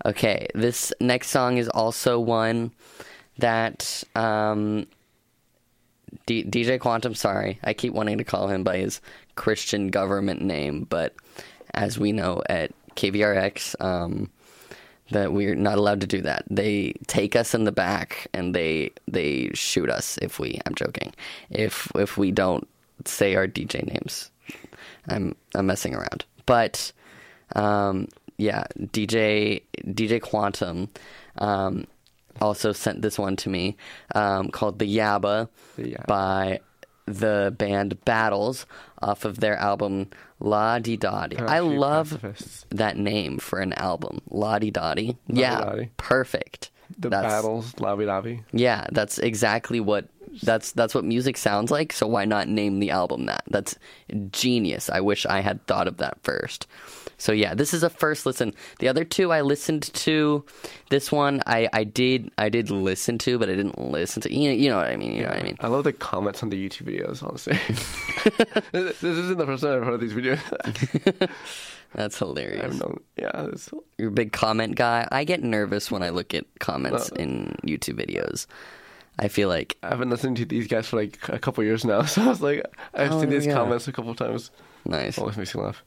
Okay 0.06 0.48
this 0.54 0.94
next 1.00 1.30
song 1.30 1.58
is 1.58 1.70
also 1.70 2.20
one 2.20 2.72
that 3.40 4.04
um 4.16 4.88
D- 6.28 6.44
DJ 6.44 6.80
Quantum, 6.80 7.16
sorry, 7.16 7.58
I 7.64 7.74
keep 7.74 7.94
wanting 7.94 8.20
to 8.20 8.24
call 8.24 8.50
him 8.50 8.64
by 8.64 8.78
his 8.78 9.02
Christian 9.36 9.88
government 9.88 10.42
name, 10.42 10.86
but 10.88 11.16
as 11.74 11.98
we 11.98 12.12
know 12.12 12.44
at 12.48 12.72
KVRX, 12.96 13.82
um, 13.84 14.30
that 15.12 15.32
we're 15.32 15.56
not 15.56 15.78
allowed 15.78 16.02
to 16.02 16.08
do 16.08 16.22
that. 16.22 16.44
They 16.50 16.94
take 17.08 17.36
us 17.36 17.54
in 17.54 17.64
the 17.64 17.72
back 17.72 18.28
and 18.34 18.54
they 18.54 18.92
they 19.08 19.52
shoot 19.54 19.90
us 19.90 20.20
if 20.22 20.38
we. 20.38 20.60
I'm 20.66 20.76
joking. 20.76 21.14
If 21.50 21.90
if 21.96 22.18
we 22.18 22.32
don't 22.32 22.68
say 23.06 23.36
our 23.36 23.48
DJ 23.48 23.86
names, 23.86 24.30
I'm 25.08 25.34
I'm 25.56 25.66
messing 25.66 25.96
around. 25.96 26.26
But 26.46 26.92
um, 27.56 28.10
yeah, 28.38 28.66
DJ 28.78 29.62
DJ 29.86 30.22
Quantum 30.22 30.90
um, 31.38 31.88
also 32.42 32.72
sent 32.72 33.02
this 33.02 33.18
one 33.20 33.36
to 33.38 33.50
me 33.50 33.78
um, 34.16 34.50
called 34.50 34.80
the 34.80 34.98
Yabba 34.98 35.50
The 35.76 35.84
Yabba. 35.94 36.06
by 36.08 36.60
the 37.06 37.54
band 37.58 38.04
Battles 38.06 38.66
off 39.02 39.24
of 39.26 39.40
their 39.40 39.56
album 39.58 40.10
La 40.40 40.80
Di 40.80 40.98
Da 40.98 41.28
Di. 41.28 41.38
I 41.38 41.60
love 41.60 42.10
pacifists. 42.22 42.66
that 42.70 42.98
name 42.98 43.38
for 43.40 43.60
an 43.60 43.74
album, 43.74 44.20
La 44.30 44.60
Di 44.60 44.72
Da 44.72 44.94
Di. 44.94 45.16
Yeah, 45.28 45.86
perfect. 45.98 46.70
The 47.00 47.10
That's- 47.10 47.32
battles, 47.32 47.74
lobby 47.80 48.06
lobby. 48.06 48.44
Yeah, 48.52 48.88
that's 48.92 49.20
exactly 49.20 49.80
what 49.80 50.08
that's 50.44 50.72
that's 50.74 50.94
what 50.94 51.04
music 51.04 51.36
sounds 51.38 51.72
like. 51.72 51.92
So 51.94 52.08
why 52.08 52.26
not 52.26 52.48
name 52.48 52.80
the 52.80 52.92
album 52.92 53.26
that? 53.26 53.44
That's 53.50 53.76
genius. 54.32 54.90
I 54.90 55.02
wish 55.02 55.26
I 55.26 55.40
had 55.42 55.66
thought 55.68 55.88
of 55.88 55.98
that 55.98 56.18
first. 56.24 56.68
So 57.20 57.32
yeah, 57.32 57.56
this 57.56 57.74
is 57.74 57.82
a 57.84 57.90
first 57.90 58.26
listen. 58.26 58.54
The 58.80 58.88
other 58.88 59.04
two 59.04 59.32
I 59.32 59.42
listened 59.42 59.92
to. 59.94 60.46
This 60.90 61.12
one 61.12 61.42
I, 61.48 61.68
I 61.74 61.84
did 61.84 62.30
I 62.38 62.50
did 62.50 62.70
listen 62.70 63.18
to, 63.20 63.40
but 63.40 63.50
I 63.50 63.56
didn't 63.56 63.80
listen 63.80 64.22
to. 64.22 64.34
You 64.34 64.50
know, 64.50 64.56
you 64.56 64.70
know 64.70 64.78
what 64.78 64.88
I 64.88 64.96
mean. 64.98 65.14
You 65.14 65.24
know 65.24 65.30
what 65.30 65.38
I 65.40 65.44
mean. 65.44 65.58
I 65.60 65.68
love 65.68 65.84
the 65.84 65.94
comments 65.94 66.44
on 66.44 66.50
the 66.50 66.70
YouTube 66.70 66.84
videos, 66.88 67.24
honestly. 67.24 67.58
this 68.72 69.04
isn't 69.04 69.38
the 69.38 69.46
first 69.46 69.64
time 69.64 69.80
I've 69.80 69.84
heard 69.84 69.94
of 69.96 70.00
these 70.02 70.14
videos. 70.14 70.40
That's 71.96 72.20
hilarious. 72.20 72.80
Known, 72.80 73.00
yeah, 73.18 73.48
it's, 73.48 73.70
You're 73.98 74.10
a 74.10 74.12
big 74.12 74.32
comment 74.34 74.76
guy. 74.76 75.08
I 75.12 75.24
get 75.24 75.42
nervous 75.42 75.90
when 75.90 76.04
I 76.04 76.10
look 76.10 76.34
at 76.34 76.46
comments 76.60 77.12
Uh, 77.12 77.16
in 77.16 77.56
YouTube 77.66 77.96
videos. 77.96 78.46
I 79.20 79.30
feel 79.30 79.50
like 79.50 79.78
I've 79.82 79.98
been 79.98 80.10
listening 80.12 80.36
to 80.36 80.46
these 80.46 80.68
guys 80.68 80.88
for 80.88 80.98
like 80.98 81.18
a 81.30 81.40
couple 81.40 81.64
years 81.64 81.84
now, 81.86 82.02
so 82.04 82.22
I 82.22 82.28
was 82.28 82.42
like, 82.42 82.64
I've 82.94 83.12
Oh, 83.12 83.22
seen 83.22 83.30
these 83.30 83.48
yeah. 83.48 83.54
comments 83.54 83.88
a 83.88 83.92
couple 83.92 84.14
times. 84.14 84.52
nice. 84.86 85.18
Always 85.18 85.38
makes 85.38 85.56
me 85.56 85.64
laugh. 85.64 85.84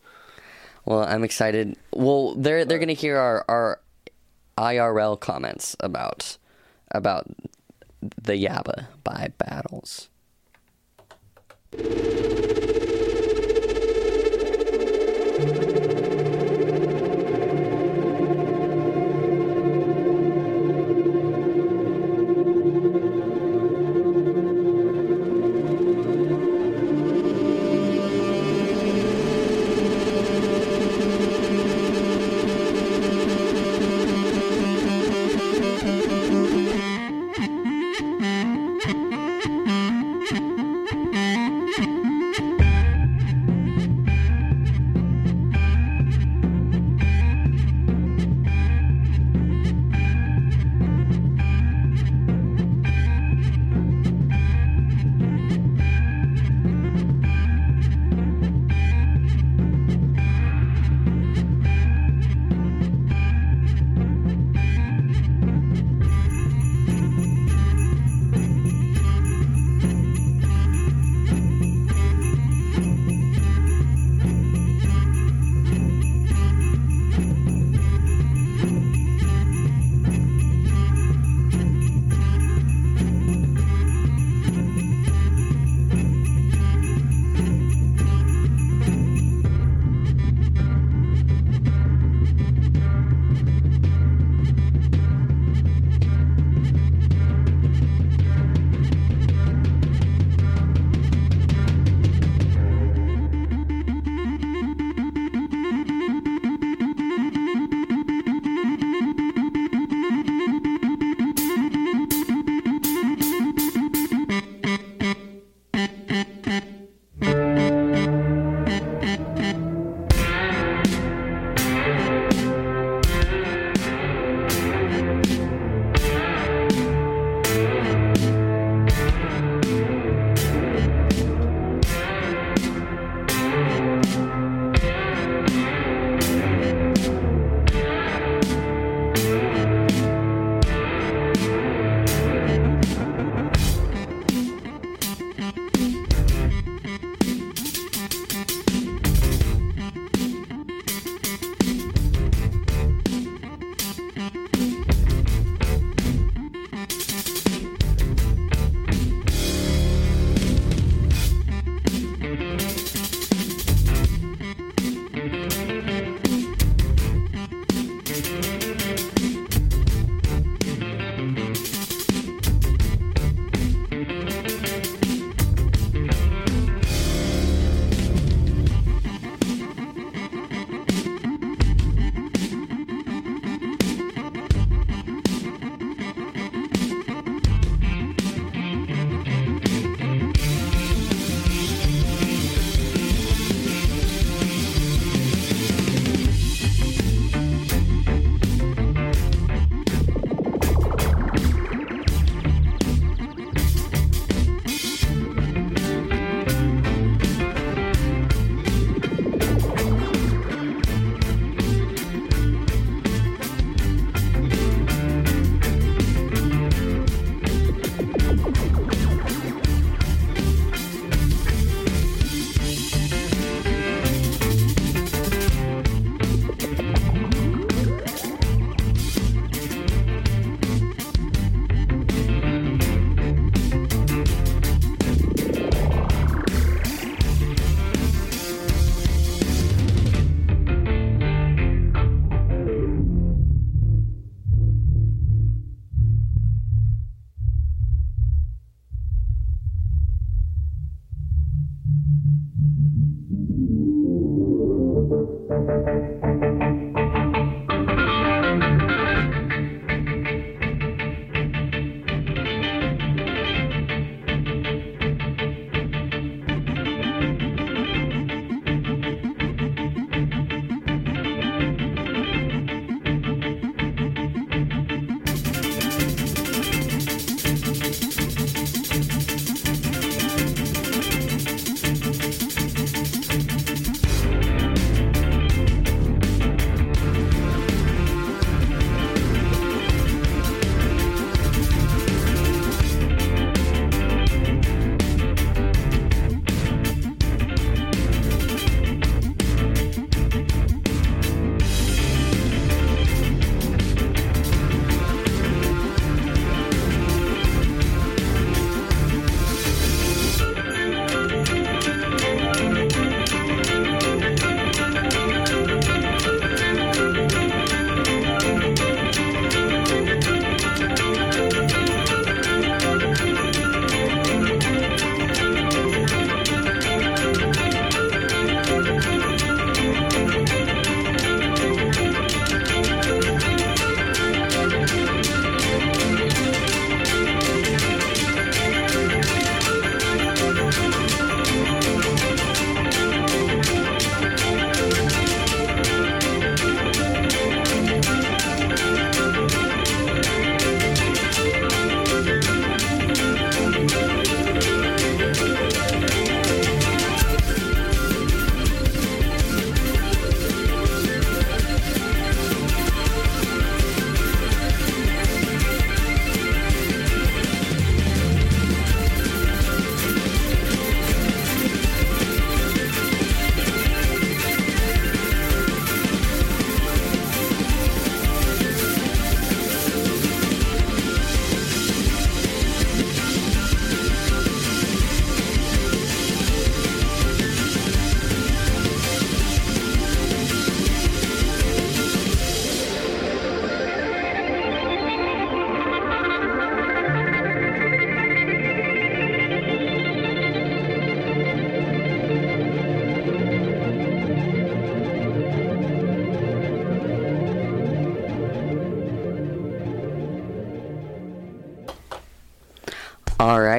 Well, 0.85 1.05
I'm 1.05 1.25
excited. 1.25 1.77
Well, 1.93 2.35
they're 2.35 2.65
they're 2.65 2.79
uh, 2.79 2.81
gonna 2.81 2.93
hear 2.95 3.17
our 3.17 3.45
our 3.49 3.81
IRL 4.59 5.19
comments 5.19 5.77
about 5.81 6.39
about 6.91 7.27
the 8.01 8.33
Yabba 8.33 8.87
by 9.05 9.33
battles. 9.39 10.09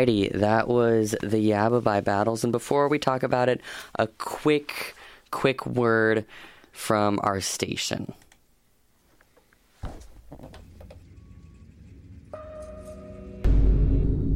Alrighty, 0.01 0.31
that 0.33 0.67
was 0.67 1.11
the 1.21 1.51
Yabba 1.51 1.83
by 1.83 2.01
Battles. 2.01 2.43
And 2.43 2.51
before 2.51 2.87
we 2.87 2.97
talk 2.97 3.21
about 3.23 3.49
it, 3.49 3.61
a 3.99 4.07
quick, 4.07 4.95
quick 5.29 5.65
word 5.65 6.25
from 6.71 7.19
our 7.21 7.39
station. 7.39 8.13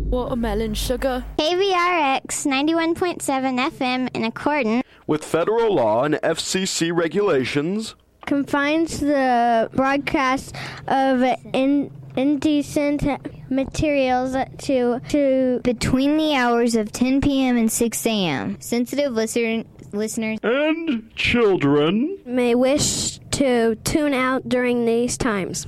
Watermelon 0.10 0.76
sugar. 0.76 1.26
KVRX 1.38 2.46
91.7 2.46 3.72
FM 3.72 4.10
in 4.14 4.24
accordance 4.24 4.84
with 5.08 5.26
federal 5.26 5.74
law 5.74 6.04
and 6.04 6.16
FCC 6.16 6.96
regulations 6.96 7.96
confines 8.26 9.00
the 9.00 9.70
broadcast 9.74 10.56
of 10.88 11.22
in, 11.54 11.92
indecent 12.16 13.04
materials 13.50 14.36
to 14.60 15.00
to 15.10 15.62
between 15.64 16.18
the 16.18 16.36
hours 16.36 16.76
of 16.76 16.92
10 16.92 17.22
p.m. 17.22 17.58
and 17.58 17.72
6 17.72 18.06
a.m. 18.06 18.58
Sensitive 18.60 19.12
listener, 19.14 19.64
listeners 19.92 20.40
and 20.44 21.14
children 21.16 22.18
may 22.26 22.56
wish 22.56 23.20
to 23.32 23.76
tune 23.84 24.14
out 24.14 24.48
during 24.48 24.86
these 24.86 25.18
times. 25.18 25.68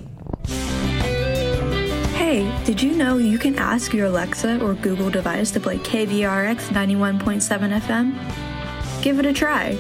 Hey, 2.16 2.52
did 2.66 2.82
you 2.82 2.92
know 2.94 3.18
you 3.18 3.38
can 3.38 3.58
ask 3.58 3.94
your 3.94 4.08
Alexa 4.08 4.62
or 4.62 4.74
Google 4.74 5.10
device 5.10 5.50
to 5.52 5.60
play 5.60 5.78
KVRX 5.78 6.70
91.7 6.70 7.82
FM? 7.82 9.02
Give 9.02 9.20
it 9.20 9.26
a 9.26 9.32
try. 9.34 9.74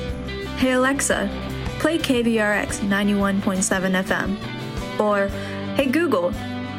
Hey 0.58 0.72
Alexa, 0.72 1.30
play 1.80 1.98
KVRX 1.98 2.80
91.7 2.88 4.04
FM. 4.04 5.00
Or, 5.00 5.28
hey 5.76 5.88
Google, 5.88 6.32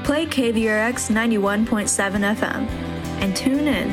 play 0.09 0.25
KVRX 0.25 1.11
91.7 1.11 2.35
FM 2.35 2.67
and 3.21 3.37
tune 3.37 3.69
in. 3.69 3.91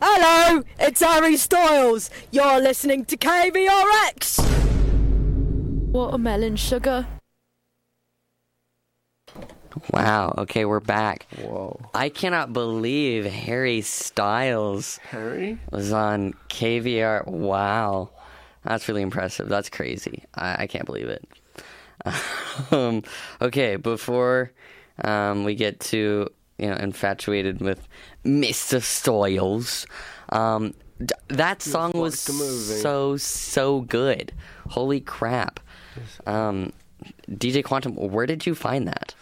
Hello, 0.00 0.62
it's 0.78 1.02
Harry 1.02 1.36
Styles. 1.36 2.08
You're 2.30 2.58
listening 2.58 3.04
to 3.04 3.18
KVRX. 3.18 4.40
Watermelon 5.92 6.56
sugar. 6.56 7.06
Wow. 9.92 10.34
Okay, 10.38 10.64
we're 10.64 10.80
back. 10.80 11.26
Whoa. 11.36 11.78
I 11.92 12.08
cannot 12.08 12.54
believe 12.54 13.26
Harry 13.26 13.82
Styles 13.82 14.96
Harry? 15.10 15.58
was 15.70 15.92
on 15.92 16.32
KVR. 16.48 17.26
Wow. 17.26 18.08
That's 18.66 18.88
really 18.88 19.02
impressive. 19.02 19.48
That's 19.48 19.70
crazy. 19.70 20.24
I, 20.34 20.64
I 20.64 20.66
can't 20.66 20.86
believe 20.86 21.08
it. 21.08 21.24
um, 22.72 23.02
okay, 23.40 23.76
before 23.76 24.50
um, 25.04 25.44
we 25.44 25.54
get 25.54 25.78
to 25.80 26.28
you 26.58 26.66
know 26.68 26.76
infatuated 26.76 27.60
with 27.60 27.86
Mr. 28.24 28.82
Styles, 28.82 29.86
um, 30.30 30.74
d- 30.98 31.14
that 31.28 31.62
song 31.62 31.92
was 31.94 32.18
so 32.18 33.16
so 33.16 33.82
good. 33.82 34.32
Holy 34.68 35.00
crap! 35.00 35.60
Um, 36.26 36.72
DJ 37.30 37.64
Quantum, 37.64 37.94
where 37.94 38.26
did 38.26 38.46
you 38.46 38.54
find 38.54 38.88
that? 38.88 39.14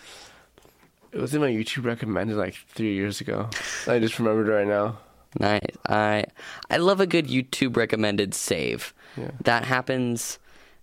It 1.12 1.20
was 1.20 1.34
in 1.34 1.40
my 1.40 1.50
YouTube 1.50 1.84
recommended 1.84 2.36
like 2.36 2.56
three 2.68 2.94
years 2.94 3.20
ago. 3.20 3.48
I 3.86 3.98
just 3.98 4.18
remembered 4.18 4.48
right 4.48 4.66
now. 4.66 4.98
Nice. 5.38 5.60
I 5.86 6.24
I 6.70 6.78
love 6.78 7.00
a 7.00 7.06
good 7.06 7.28
YouTube 7.28 7.76
recommended 7.76 8.34
save. 8.34 8.94
Yeah. 9.16 9.30
That 9.44 9.64
happens 9.64 10.38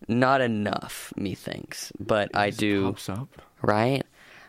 not 0.07 0.41
enough, 0.41 1.13
methinks, 1.15 1.91
but 1.99 2.35
I 2.35 2.49
do. 2.49 2.85
Pops 2.85 3.09
up. 3.09 3.41
Right? 3.61 4.03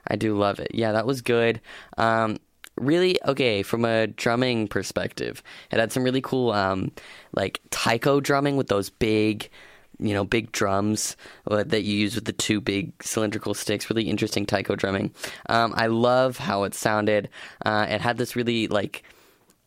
I 0.07 0.17
do 0.17 0.37
love 0.37 0.59
it. 0.59 0.75
Yeah, 0.75 0.93
that 0.93 1.07
was 1.07 1.21
good. 1.23 1.61
Um, 1.99 2.39
really 2.77 3.19
okay 3.27 3.63
from 3.63 3.85
a 3.85 4.07
drumming 4.07 4.69
perspective. 4.69 5.43
It 5.71 5.79
had 5.79 5.93
some 5.93 6.03
really 6.03 6.21
cool, 6.21 6.53
um, 6.53 6.91
like 7.35 7.61
taiko 7.71 8.21
drumming 8.21 8.57
with 8.57 8.69
those 8.69 8.91
big, 8.91 9.51
you 9.99 10.15
know, 10.15 10.25
big 10.25 10.51
drums 10.53 11.17
uh, 11.49 11.63
that 11.65 11.83
you 11.83 11.95
use 11.95 12.15
with 12.15 12.25
the 12.25 12.33
two 12.33 12.61
big 12.61 12.93
cylindrical 13.03 13.55
sticks. 13.55 13.89
Really 13.91 14.09
interesting 14.09 14.47
taiko 14.47 14.75
drumming. 14.75 15.13
Um, 15.49 15.73
I 15.77 15.87
love 15.87 16.39
how 16.39 16.65
it 16.65 16.75
sounded. 16.75 17.29
Uh, 17.65 17.87
it 17.89 18.01
had 18.01 18.17
this 18.17 18.35
really 18.35 18.69
like. 18.69 19.05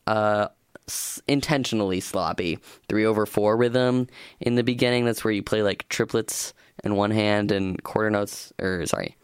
Uh, 0.06 0.48
intentionally 1.26 2.00
sloppy 2.00 2.58
three 2.88 3.04
over 3.04 3.26
four 3.26 3.56
rhythm 3.56 4.08
in 4.40 4.54
the 4.54 4.62
beginning. 4.62 5.04
That's 5.04 5.24
where 5.24 5.32
you 5.32 5.42
play 5.42 5.62
like 5.62 5.88
triplets 5.88 6.54
in 6.84 6.96
one 6.96 7.10
hand 7.10 7.50
and 7.52 7.82
quarter 7.82 8.10
notes, 8.10 8.52
or 8.60 8.86
sorry, 8.86 9.16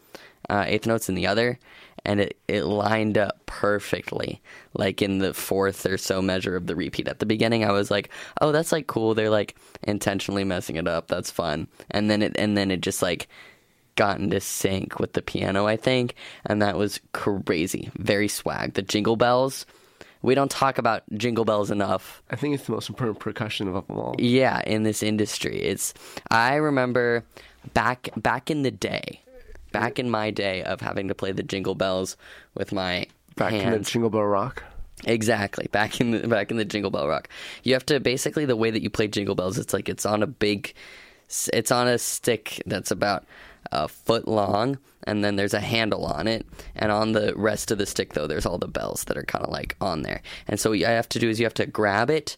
uh, 0.49 0.65
eighth 0.67 0.85
notes 0.85 1.09
in 1.09 1.15
the 1.15 1.27
other, 1.27 1.57
and 2.03 2.19
it 2.19 2.37
it 2.47 2.63
lined 2.63 3.17
up 3.17 3.45
perfectly. 3.45 4.41
Like 4.73 5.01
in 5.01 5.19
the 5.19 5.33
fourth 5.33 5.85
or 5.85 5.97
so 5.97 6.21
measure 6.21 6.55
of 6.55 6.67
the 6.67 6.75
repeat 6.75 7.07
at 7.07 7.19
the 7.19 7.25
beginning, 7.25 7.63
I 7.63 7.71
was 7.71 7.89
like, 7.89 8.09
oh, 8.41 8.51
that's 8.51 8.71
like 8.71 8.87
cool. 8.87 9.13
They're 9.13 9.29
like 9.29 9.55
intentionally 9.83 10.43
messing 10.43 10.75
it 10.75 10.87
up. 10.87 11.07
That's 11.07 11.31
fun. 11.31 11.67
And 11.91 12.09
then 12.09 12.21
it 12.21 12.35
and 12.37 12.57
then 12.57 12.71
it 12.71 12.81
just 12.81 13.01
like 13.01 13.27
got 13.95 14.19
into 14.19 14.41
sync 14.41 14.99
with 14.99 15.13
the 15.13 15.21
piano, 15.21 15.67
I 15.67 15.77
think, 15.77 16.15
and 16.45 16.61
that 16.61 16.77
was 16.77 16.99
crazy. 17.13 17.91
Very 17.97 18.27
swag. 18.27 18.73
The 18.73 18.81
jingle 18.81 19.15
bells. 19.15 19.65
We 20.23 20.33
don't 20.33 20.49
talk 20.49 20.79
about 20.79 21.03
jingle 21.15 21.45
bells 21.45 21.69
enough. 21.69 22.23
I 22.31 22.35
think 22.35 22.55
it's 22.55 22.65
the 22.65 22.71
most 22.71 22.89
important 22.89 23.19
percussion 23.19 23.67
of 23.67 23.87
them 23.87 23.97
all. 23.97 24.15
Yeah, 24.17 24.61
in 24.65 24.83
this 24.83 25.03
industry, 25.03 25.61
it's. 25.61 25.93
I 26.31 26.55
remember 26.55 27.23
back 27.75 28.09
back 28.17 28.49
in 28.49 28.63
the 28.63 28.71
day, 28.71 29.21
back 29.71 29.99
in 29.99 30.09
my 30.09 30.31
day 30.31 30.63
of 30.63 30.81
having 30.81 31.07
to 31.09 31.13
play 31.15 31.31
the 31.31 31.43
jingle 31.43 31.75
bells 31.75 32.17
with 32.55 32.71
my 32.71 33.05
Back 33.35 33.53
in 33.53 33.71
the. 33.71 33.79
Jingle 33.79 34.09
Bell 34.09 34.23
Rock. 34.23 34.63
Exactly. 35.05 35.67
Back 35.71 35.99
in 35.99 36.11
the 36.11 36.27
back 36.27 36.51
in 36.51 36.57
the 36.57 36.65
Jingle 36.65 36.91
Bell 36.91 37.07
Rock. 37.07 37.29
You 37.63 37.73
have 37.73 37.85
to 37.87 37.99
basically 37.99 38.45
the 38.45 38.55
way 38.55 38.71
that 38.71 38.81
you 38.81 38.89
play 38.89 39.07
Jingle 39.07 39.35
Bells, 39.35 39.57
it's 39.57 39.73
like 39.73 39.89
it's 39.89 40.05
on 40.05 40.23
a 40.23 40.27
big 40.27 40.73
it's 41.51 41.71
on 41.71 41.87
a 41.87 41.97
stick 41.97 42.61
that's 42.65 42.91
about 42.91 43.25
a 43.73 43.87
foot 43.87 44.27
long 44.27 44.77
and 45.05 45.23
then 45.23 45.35
there's 45.35 45.53
a 45.53 45.59
handle 45.59 46.05
on 46.05 46.27
it 46.27 46.45
and 46.75 46.91
on 46.91 47.11
the 47.11 47.33
rest 47.35 47.71
of 47.71 47.77
the 47.77 47.85
stick 47.85 48.13
though 48.13 48.27
there's 48.27 48.45
all 48.45 48.59
the 48.59 48.67
bells 48.67 49.03
that 49.05 49.17
are 49.17 49.23
kind 49.23 49.43
of 49.43 49.51
like 49.51 49.75
on 49.81 50.03
there. 50.03 50.21
And 50.47 50.59
so 50.59 50.69
what 50.69 50.79
you 50.79 50.85
have 50.85 51.09
to 51.09 51.19
do 51.19 51.29
is 51.29 51.39
you 51.39 51.45
have 51.45 51.53
to 51.55 51.65
grab 51.65 52.09
it 52.09 52.37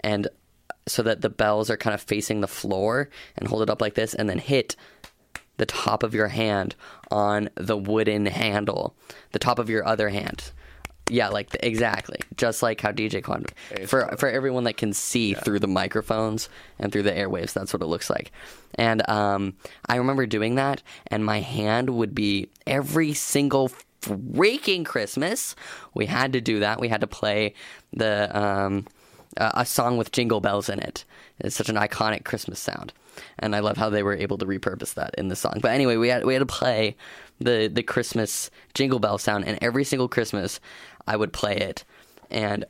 and 0.00 0.28
so 0.86 1.02
that 1.02 1.20
the 1.20 1.28
bells 1.28 1.68
are 1.68 1.76
kind 1.76 1.94
of 1.94 2.00
facing 2.00 2.40
the 2.40 2.46
floor 2.46 3.10
and 3.36 3.48
hold 3.48 3.62
it 3.62 3.70
up 3.70 3.80
like 3.80 3.94
this 3.94 4.14
and 4.14 4.30
then 4.30 4.38
hit 4.38 4.76
the 5.56 5.66
top 5.66 6.02
of 6.02 6.14
your 6.14 6.28
hand 6.28 6.76
on 7.10 7.48
the 7.54 7.76
wooden 7.76 8.26
handle, 8.26 8.94
the 9.32 9.38
top 9.38 9.58
of 9.58 9.70
your 9.70 9.86
other 9.86 10.10
hand. 10.10 10.52
Yeah, 11.08 11.28
like 11.28 11.50
the, 11.50 11.64
exactly, 11.64 12.18
just 12.36 12.62
like 12.62 12.80
how 12.80 12.90
DJ 12.90 13.22
Quantum 13.22 13.54
for 13.86 14.16
for 14.16 14.28
everyone 14.28 14.64
that 14.64 14.76
can 14.76 14.92
see 14.92 15.34
through 15.34 15.60
the 15.60 15.68
microphones 15.68 16.48
and 16.80 16.92
through 16.92 17.04
the 17.04 17.12
airwaves. 17.12 17.52
That's 17.52 17.72
what 17.72 17.80
it 17.82 17.86
looks 17.86 18.10
like. 18.10 18.32
And 18.74 19.08
um, 19.08 19.54
I 19.88 19.96
remember 19.96 20.26
doing 20.26 20.56
that, 20.56 20.82
and 21.06 21.24
my 21.24 21.40
hand 21.40 21.90
would 21.90 22.14
be 22.14 22.48
every 22.66 23.14
single 23.14 23.70
freaking 24.02 24.84
Christmas. 24.84 25.54
We 25.94 26.06
had 26.06 26.32
to 26.32 26.40
do 26.40 26.60
that. 26.60 26.80
We 26.80 26.88
had 26.88 27.00
to 27.02 27.06
play 27.06 27.54
the 27.92 28.36
um, 28.36 28.86
a 29.36 29.52
a 29.54 29.66
song 29.66 29.96
with 29.96 30.12
jingle 30.12 30.40
bells 30.40 30.68
in 30.68 30.78
it. 30.80 31.04
It's 31.38 31.56
such 31.56 31.68
an 31.68 31.76
iconic 31.76 32.24
Christmas 32.24 32.58
sound, 32.58 32.92
and 33.38 33.54
I 33.54 33.60
love 33.60 33.76
how 33.76 33.90
they 33.90 34.02
were 34.02 34.14
able 34.14 34.38
to 34.38 34.46
repurpose 34.46 34.94
that 34.94 35.14
in 35.16 35.28
the 35.28 35.36
song. 35.36 35.58
But 35.60 35.72
anyway, 35.72 35.96
we 35.96 36.08
had 36.08 36.24
we 36.24 36.34
had 36.34 36.40
to 36.40 36.46
play 36.46 36.96
the 37.40 37.70
the 37.72 37.82
Christmas 37.82 38.50
jingle 38.74 38.98
bell 38.98 39.18
sound, 39.18 39.44
and 39.46 39.58
every 39.60 39.84
single 39.84 40.08
Christmas 40.08 40.60
I 41.06 41.16
would 41.16 41.32
play 41.32 41.56
it, 41.56 41.84
and 42.30 42.64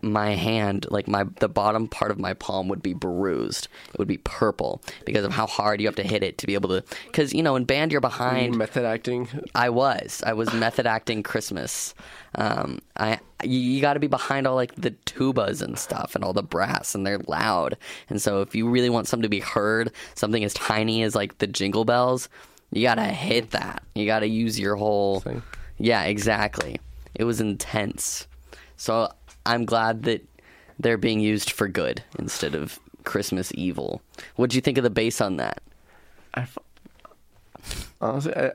my 0.00 0.30
hand, 0.30 0.86
like 0.90 1.08
my 1.08 1.24
the 1.40 1.48
bottom 1.48 1.88
part 1.88 2.10
of 2.10 2.18
my 2.18 2.34
palm, 2.34 2.68
would 2.68 2.82
be 2.82 2.94
bruised. 2.94 3.68
It 3.92 3.98
would 3.98 4.08
be 4.08 4.18
purple 4.18 4.80
because 5.04 5.24
of 5.24 5.32
how 5.32 5.46
hard 5.46 5.80
you 5.80 5.86
have 5.88 5.96
to 5.96 6.02
hit 6.02 6.22
it 6.22 6.38
to 6.38 6.46
be 6.46 6.54
able 6.54 6.68
to. 6.68 6.84
Because 7.06 7.32
you 7.32 7.42
know, 7.42 7.56
in 7.56 7.64
band, 7.64 7.90
you're 7.90 8.00
behind. 8.00 8.56
method 8.56 8.84
acting. 8.84 9.28
I 9.54 9.70
was. 9.70 10.22
I 10.24 10.34
was 10.34 10.52
method 10.52 10.86
acting 10.86 11.22
Christmas. 11.22 11.94
Um, 12.36 12.78
I 12.96 13.18
you, 13.42 13.58
you 13.58 13.80
got 13.80 13.94
to 13.94 14.00
be 14.00 14.06
behind 14.06 14.46
all 14.46 14.54
like 14.54 14.74
the 14.76 14.92
tubas 15.06 15.62
and 15.62 15.78
stuff 15.78 16.14
and 16.14 16.24
all 16.24 16.32
the 16.32 16.42
brass 16.42 16.94
and 16.94 17.06
they're 17.06 17.20
loud. 17.26 17.76
And 18.08 18.22
so 18.22 18.40
if 18.42 18.54
you 18.54 18.68
really 18.68 18.90
want 18.90 19.08
something 19.08 19.22
to 19.22 19.28
be 19.28 19.40
heard, 19.40 19.90
something 20.14 20.44
as 20.44 20.54
tiny 20.54 21.02
as 21.02 21.14
like 21.14 21.38
the 21.38 21.46
jingle 21.46 21.84
bells, 21.84 22.28
you 22.70 22.82
got 22.82 22.96
to 22.96 23.04
hit 23.04 23.50
that. 23.52 23.82
You 23.94 24.06
got 24.06 24.20
to 24.20 24.28
use 24.28 24.60
your 24.60 24.76
whole. 24.76 25.20
Thing. 25.20 25.42
Yeah, 25.78 26.04
exactly. 26.04 26.80
It 27.18 27.24
was 27.24 27.40
intense. 27.40 28.26
So 28.76 29.12
I'm 29.44 29.64
glad 29.64 30.04
that 30.04 30.24
they're 30.78 30.96
being 30.96 31.20
used 31.20 31.50
for 31.50 31.68
good 31.68 32.02
instead 32.18 32.54
of 32.54 32.78
Christmas 33.04 33.52
evil. 33.54 34.00
What'd 34.36 34.54
you 34.54 34.60
think 34.60 34.78
of 34.78 34.84
the 34.84 34.90
bass 34.90 35.20
on 35.20 35.36
that? 35.36 35.60
I 36.34 36.42
f- 36.42 36.58
honestly, 38.00 38.34
I, 38.36 38.52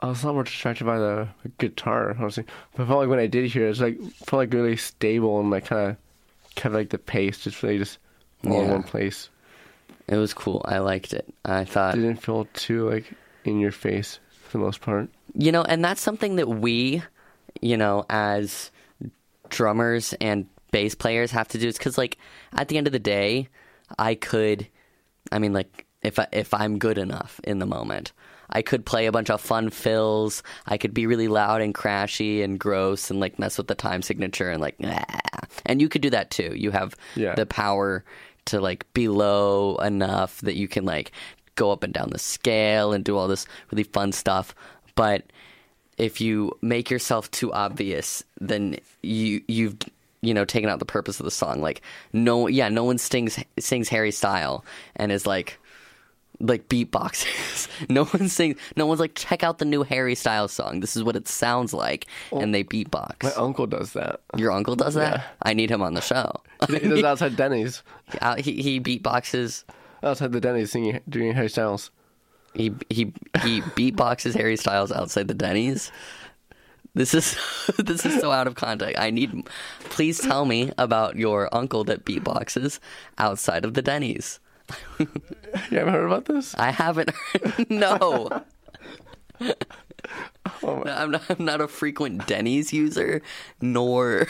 I 0.00 0.06
was 0.06 0.22
a 0.22 0.26
lot 0.26 0.34
more 0.34 0.44
distracted 0.44 0.84
by 0.84 0.98
the 0.98 1.28
guitar, 1.58 2.16
honestly. 2.18 2.44
But 2.74 2.84
I 2.84 2.86
felt 2.86 3.00
like 3.00 3.08
when 3.08 3.18
I 3.18 3.26
did 3.26 3.50
hear 3.50 3.66
it, 3.66 3.70
it's 3.70 3.80
like 3.80 4.00
felt 4.00 4.38
like 4.40 4.52
really 4.52 4.76
stable 4.76 5.38
and 5.38 5.50
like 5.50 5.66
kind 5.66 5.90
of 5.90 5.96
kept 6.54 6.74
like 6.74 6.90
the 6.90 6.98
pace, 6.98 7.38
just 7.38 7.62
really 7.62 7.78
just 7.78 7.98
all 8.46 8.62
in 8.62 8.70
one 8.70 8.82
place. 8.82 9.28
It 10.08 10.16
was 10.16 10.34
cool. 10.34 10.62
I 10.64 10.78
liked 10.78 11.12
it. 11.12 11.32
I 11.44 11.64
thought 11.64 11.94
it 11.94 12.00
Didn't 12.00 12.22
feel 12.22 12.48
too 12.54 12.88
like 12.88 13.12
in 13.44 13.60
your 13.60 13.72
face 13.72 14.18
for 14.52 14.58
the 14.58 14.64
most 14.64 14.80
part. 14.82 15.08
You 15.34 15.50
know, 15.50 15.62
and 15.62 15.82
that's 15.84 16.00
something 16.02 16.36
that 16.36 16.46
we, 16.48 17.02
you 17.60 17.76
know, 17.76 18.04
as 18.10 18.70
drummers 19.48 20.14
and 20.20 20.46
bass 20.70 20.94
players 20.94 21.30
have 21.30 21.48
to 21.48 21.58
do 21.58 21.68
is 21.68 21.78
because, 21.78 21.98
like, 21.98 22.18
at 22.52 22.68
the 22.68 22.76
end 22.78 22.86
of 22.86 22.92
the 22.92 22.98
day, 22.98 23.48
I 23.98 24.14
could, 24.14 24.68
I 25.30 25.38
mean, 25.38 25.52
like, 25.52 25.86
if 26.02 26.18
I, 26.18 26.26
if 26.32 26.52
I'm 26.54 26.78
good 26.78 26.98
enough 26.98 27.40
in 27.44 27.58
the 27.58 27.66
moment, 27.66 28.12
I 28.50 28.60
could 28.62 28.84
play 28.84 29.06
a 29.06 29.12
bunch 29.12 29.30
of 29.30 29.40
fun 29.40 29.70
fills. 29.70 30.42
I 30.66 30.76
could 30.76 30.92
be 30.92 31.06
really 31.06 31.28
loud 31.28 31.62
and 31.62 31.74
crashy 31.74 32.42
and 32.44 32.58
gross 32.58 33.10
and 33.10 33.18
like 33.20 33.38
mess 33.38 33.56
with 33.56 33.68
the 33.68 33.74
time 33.74 34.02
signature 34.02 34.50
and 34.50 34.60
like, 34.60 34.78
nah. 34.80 35.02
and 35.64 35.80
you 35.80 35.88
could 35.88 36.02
do 36.02 36.10
that 36.10 36.30
too. 36.30 36.52
You 36.54 36.70
have 36.72 36.94
Yeah. 37.16 37.34
the 37.34 37.46
power 37.46 38.04
to 38.46 38.60
like 38.60 38.92
be 38.92 39.08
low 39.08 39.76
enough 39.76 40.40
that 40.40 40.56
you 40.56 40.68
can 40.68 40.84
like 40.84 41.12
go 41.56 41.70
up 41.70 41.82
and 41.82 41.92
down 41.92 42.10
the 42.10 42.18
scale 42.18 42.92
and 42.92 43.04
do 43.04 43.16
all 43.16 43.28
this 43.28 43.46
really 43.70 43.84
fun 43.84 44.12
stuff. 44.12 44.54
But 44.94 45.24
if 45.98 46.20
you 46.20 46.56
make 46.62 46.90
yourself 46.90 47.30
too 47.30 47.52
obvious, 47.52 48.24
then 48.40 48.76
you 49.02 49.42
you've 49.48 49.76
you 50.20 50.32
know 50.34 50.44
taken 50.44 50.70
out 50.70 50.78
the 50.78 50.84
purpose 50.84 51.20
of 51.20 51.24
the 51.24 51.30
song. 51.30 51.60
Like 51.60 51.82
no, 52.12 52.46
yeah, 52.46 52.68
no 52.68 52.84
one 52.84 52.98
sings 52.98 53.38
sings 53.58 53.88
Harry 53.88 54.10
style 54.10 54.64
and 54.96 55.12
is 55.12 55.26
like 55.26 55.58
like 56.40 56.68
beatboxes. 56.68 57.68
no 57.88 58.04
one 58.06 58.28
sings. 58.28 58.58
No 58.76 58.86
one's 58.86 59.00
like 59.00 59.14
check 59.14 59.42
out 59.42 59.58
the 59.58 59.64
new 59.64 59.82
Harry 59.82 60.14
Styles 60.14 60.52
song. 60.52 60.80
This 60.80 60.96
is 60.96 61.04
what 61.04 61.16
it 61.16 61.28
sounds 61.28 61.72
like, 61.72 62.06
and 62.32 62.54
they 62.54 62.64
beatbox. 62.64 63.22
My 63.22 63.32
uncle 63.32 63.66
does 63.66 63.92
that. 63.92 64.20
Your 64.36 64.50
uncle 64.50 64.74
does 64.74 64.94
that. 64.94 65.18
Yeah. 65.18 65.22
I 65.42 65.54
need 65.54 65.70
him 65.70 65.82
on 65.82 65.94
the 65.94 66.00
show. 66.00 66.40
He 66.68 66.78
he 66.78 66.88
does 66.88 67.04
outside 67.04 67.36
Denny's. 67.36 67.82
He 68.38 68.62
he 68.62 68.80
beatboxes. 68.80 69.64
Outside 70.02 70.32
the 70.32 70.40
Denny's 70.40 70.72
singing 70.72 71.00
doing 71.08 71.32
Harry 71.34 71.48
Styles. 71.48 71.90
He 72.54 72.74
he 72.90 73.12
he 73.42 73.60
beatboxes 73.60 74.34
Harry 74.34 74.56
Styles 74.56 74.92
outside 74.92 75.28
the 75.28 75.34
Denny's. 75.34 75.90
This 76.94 77.14
is 77.14 77.38
this 77.78 78.04
is 78.04 78.20
so 78.20 78.30
out 78.30 78.46
of 78.46 78.54
context. 78.54 79.00
I 79.00 79.10
need. 79.10 79.46
Please 79.84 80.18
tell 80.18 80.44
me 80.44 80.72
about 80.76 81.16
your 81.16 81.48
uncle 81.54 81.84
that 81.84 82.04
beatboxes 82.04 82.78
outside 83.18 83.64
of 83.64 83.74
the 83.74 83.82
Denny's. 83.82 84.40
You 85.70 85.78
haven't 85.78 85.92
heard 85.92 86.06
about 86.06 86.24
this? 86.24 86.54
I 86.54 86.70
haven't. 86.70 87.10
Heard, 87.10 87.66
no. 87.70 88.42
Oh 90.62 90.82
No, 90.82 90.82
I'm 90.86 91.10
not. 91.10 91.22
I'm 91.28 91.44
not 91.44 91.60
a 91.60 91.68
frequent 91.68 92.26
Denny's 92.26 92.72
user, 92.72 93.20
nor 93.60 94.28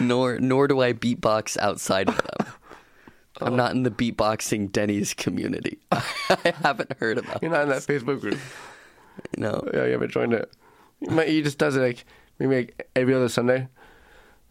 nor 0.00 0.38
nor 0.38 0.68
do 0.68 0.80
I 0.80 0.94
beatbox 0.94 1.58
outside 1.58 2.08
of 2.08 2.16
them. 2.16 2.46
I'm 3.40 3.54
oh. 3.54 3.56
not 3.56 3.72
in 3.72 3.82
the 3.82 3.90
beatboxing 3.90 4.72
Denny's 4.72 5.14
community. 5.14 5.78
I 5.92 6.54
haven't 6.62 6.92
heard 6.98 7.18
about. 7.18 7.42
You're 7.42 7.50
not 7.50 7.62
in 7.62 7.68
that 7.68 7.82
Facebook 7.82 8.20
group. 8.20 8.38
No. 9.36 9.62
Yeah, 9.72 9.84
you 9.84 9.92
haven't 9.92 10.10
joined 10.10 10.32
it. 10.32 10.50
You 11.00 11.10
might- 11.10 11.28
He 11.28 11.42
just 11.42 11.58
does 11.58 11.76
it 11.76 11.80
like 11.80 12.04
maybe 12.38 12.56
like 12.56 12.88
every 12.96 13.14
other 13.14 13.28
Sunday. 13.28 13.68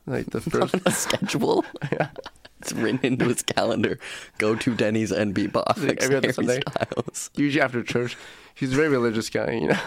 Like 0.06 0.28
the 0.28 0.42
first 0.42 0.76
on 0.76 0.82
a 0.86 0.92
schedule. 0.92 1.66
yeah. 1.92 2.10
It's 2.60 2.74
written 2.74 3.00
into 3.04 3.26
his 3.26 3.42
calendar. 3.42 4.00
Go 4.38 4.56
to 4.56 4.76
Denny's 4.76 5.12
and 5.12 5.36
beatbox. 5.36 5.86
Like 5.86 6.02
every 6.02 6.16
other 6.16 6.28
Harry 6.28 6.34
Sunday. 6.34 6.62
Styles. 6.70 7.30
Usually 7.36 7.62
after 7.62 7.84
church. 7.84 8.18
He's 8.54 8.74
a 8.74 8.76
very 8.76 8.90
religious 8.90 9.30
guy, 9.30 9.52
you 9.52 9.68
know. 9.68 9.80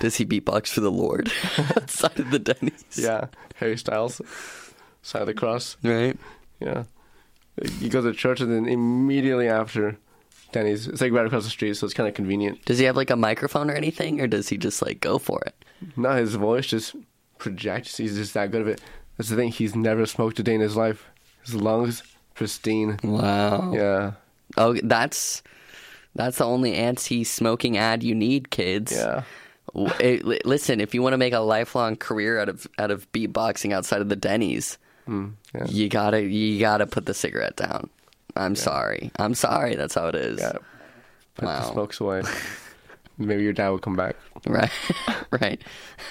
Does 0.00 0.16
he 0.16 0.26
beatbox 0.26 0.68
for 0.68 0.80
the 0.80 0.90
Lord 0.90 1.30
outside 1.76 2.18
of 2.18 2.30
the 2.30 2.38
Denny's? 2.38 2.84
Yeah. 2.96 3.26
Harry 3.56 3.76
Styles. 3.76 4.20
Side 5.02 5.22
of 5.22 5.26
the 5.26 5.34
cross. 5.34 5.76
Right. 5.82 6.18
Yeah. 6.60 6.84
He 7.78 7.88
goes 7.88 8.04
to 8.04 8.12
church 8.12 8.40
and 8.40 8.52
then 8.52 8.66
immediately 8.66 9.48
after 9.48 9.96
Denny's. 10.52 10.86
It's 10.88 11.00
like 11.00 11.12
right 11.12 11.26
across 11.26 11.44
the 11.44 11.50
street, 11.50 11.74
so 11.74 11.86
it's 11.86 11.94
kind 11.94 12.08
of 12.08 12.14
convenient. 12.14 12.64
Does 12.64 12.78
he 12.78 12.84
have 12.84 12.96
like 12.96 13.10
a 13.10 13.16
microphone 13.16 13.70
or 13.70 13.74
anything, 13.74 14.20
or 14.20 14.26
does 14.26 14.48
he 14.48 14.58
just 14.58 14.82
like 14.82 15.00
go 15.00 15.18
for 15.18 15.42
it? 15.46 15.54
No, 15.96 16.12
his 16.16 16.34
voice 16.34 16.66
just 16.66 16.94
projects. 17.38 17.96
He's 17.96 18.16
just 18.16 18.34
that 18.34 18.50
good 18.50 18.62
of 18.62 18.68
it. 18.68 18.80
That's 19.16 19.30
the 19.30 19.36
thing. 19.36 19.50
He's 19.50 19.74
never 19.74 20.06
smoked 20.06 20.38
a 20.38 20.42
day 20.42 20.54
in 20.54 20.60
his 20.60 20.76
life. 20.76 21.06
His 21.44 21.54
lungs 21.54 22.02
pristine. 22.34 22.98
Wow. 23.02 23.72
Yeah. 23.72 24.12
Oh, 24.56 24.74
that's 24.82 25.42
that's 26.14 26.38
the 26.38 26.44
only 26.44 26.74
anti-smoking 26.74 27.76
ad 27.76 28.02
you 28.02 28.14
need, 28.14 28.50
kids. 28.50 28.92
Yeah. 28.92 29.22
Eh, 30.00 30.20
listen, 30.44 30.80
if 30.80 30.94
you 30.94 31.02
want 31.02 31.12
to 31.12 31.18
make 31.18 31.32
a 31.32 31.40
lifelong 31.40 31.96
career 31.96 32.38
out 32.38 32.48
of 32.48 32.66
out 32.78 32.90
of 32.90 33.10
beatboxing 33.12 33.72
outside 33.72 34.00
of 34.00 34.08
the 34.08 34.16
Denny's, 34.16 34.78
Mm, 35.08 35.32
yeah. 35.54 35.66
you 35.68 35.88
gotta 35.88 36.22
you 36.22 36.58
gotta 36.58 36.86
put 36.86 37.06
the 37.06 37.14
cigarette 37.14 37.56
down. 37.56 37.90
I'm 38.34 38.54
sorry. 38.56 39.10
I'm 39.18 39.34
sorry. 39.34 39.76
That's 39.76 39.94
how 39.94 40.08
it 40.08 40.14
is. 40.14 40.40
Yeah. 40.40 40.52
Put 41.36 41.46
the 41.46 41.62
smokes 41.72 42.00
away. 42.00 42.22
Maybe 43.18 43.44
your 43.44 43.52
dad 43.54 43.70
will 43.70 43.78
come 43.78 43.96
back. 43.96 44.16
Right. 44.46 44.70
right. 45.30 45.62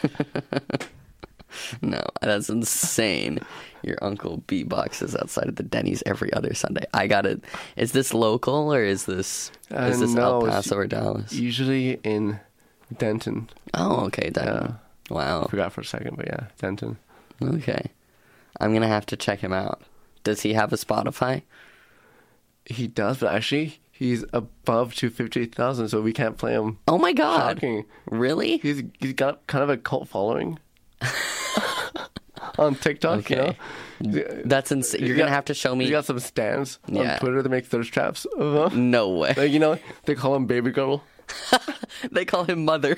no, 1.81 2.01
that's 2.21 2.49
insane. 2.49 3.39
Your 3.83 3.97
uncle 4.01 4.43
beatboxes 4.47 5.15
outside 5.19 5.47
of 5.47 5.55
the 5.57 5.63
Denny's 5.63 6.01
every 6.07 6.33
other 6.33 6.53
Sunday. 6.55 6.83
I 6.93 7.05
got 7.07 7.25
it. 7.27 7.43
Is 7.75 7.91
this 7.91 8.13
local 8.13 8.73
or 8.73 8.83
is 8.83 9.05
this 9.05 9.51
is 9.69 9.75
Uh, 9.75 9.89
this 9.89 10.13
no, 10.13 10.41
El 10.41 10.47
Paso 10.47 10.75
or 10.75 10.87
Dallas? 10.87 11.31
Usually 11.33 11.99
in 12.03 12.39
Denton. 12.97 13.49
Oh, 13.75 14.05
okay, 14.05 14.29
Denton. 14.31 14.75
Wow. 15.09 15.45
Forgot 15.45 15.73
for 15.73 15.81
a 15.81 15.85
second, 15.85 16.17
but 16.17 16.25
yeah, 16.27 16.47
Denton. 16.59 16.97
Okay. 17.41 17.91
I'm 18.59 18.73
gonna 18.73 18.87
have 18.87 19.05
to 19.07 19.17
check 19.17 19.39
him 19.39 19.53
out. 19.53 19.81
Does 20.23 20.41
he 20.41 20.53
have 20.53 20.71
a 20.73 20.75
Spotify? 20.77 21.43
He 22.65 22.87
does, 22.87 23.19
but 23.19 23.33
actually, 23.33 23.79
he's 23.91 24.23
above 24.33 24.95
258,000, 24.95 25.89
so 25.89 26.01
we 26.01 26.13
can't 26.13 26.37
play 26.37 26.53
him. 26.53 26.79
Oh 26.87 26.97
my 26.97 27.13
god. 27.13 27.57
Shocking. 27.57 27.85
Really? 28.09 28.57
He's 28.57 28.81
he's 28.99 29.13
got 29.13 29.45
kind 29.47 29.63
of 29.63 29.69
a 29.69 29.77
cult 29.77 30.07
following 30.07 30.57
on 32.57 32.75
TikTok. 32.75 33.29
You 33.29 33.37
Okay. 33.37 33.57
know, 34.01 34.41
That's 34.45 34.71
insane. 34.71 35.05
You're 35.05 35.15
gonna 35.15 35.29
got- 35.29 35.35
have 35.35 35.45
to 35.45 35.53
show 35.53 35.75
me. 35.75 35.85
He's 35.85 35.91
got 35.91 36.05
some 36.05 36.19
stands 36.19 36.79
Yeah. 36.87 37.13
on 37.13 37.19
Twitter 37.19 37.41
that 37.41 37.49
make 37.49 37.65
thirst 37.65 37.93
traps. 37.93 38.25
him. 38.37 38.91
No 38.91 39.09
way. 39.09 39.33
Like 39.35 39.51
you 39.51 39.59
know, 39.59 39.77
they 40.05 40.15
call 40.15 40.35
him 40.35 40.45
Baby 40.45 40.71
Girl. 40.71 41.03
They 42.11 42.25
call 42.25 42.43
him 42.43 42.65
Mother. 42.65 42.97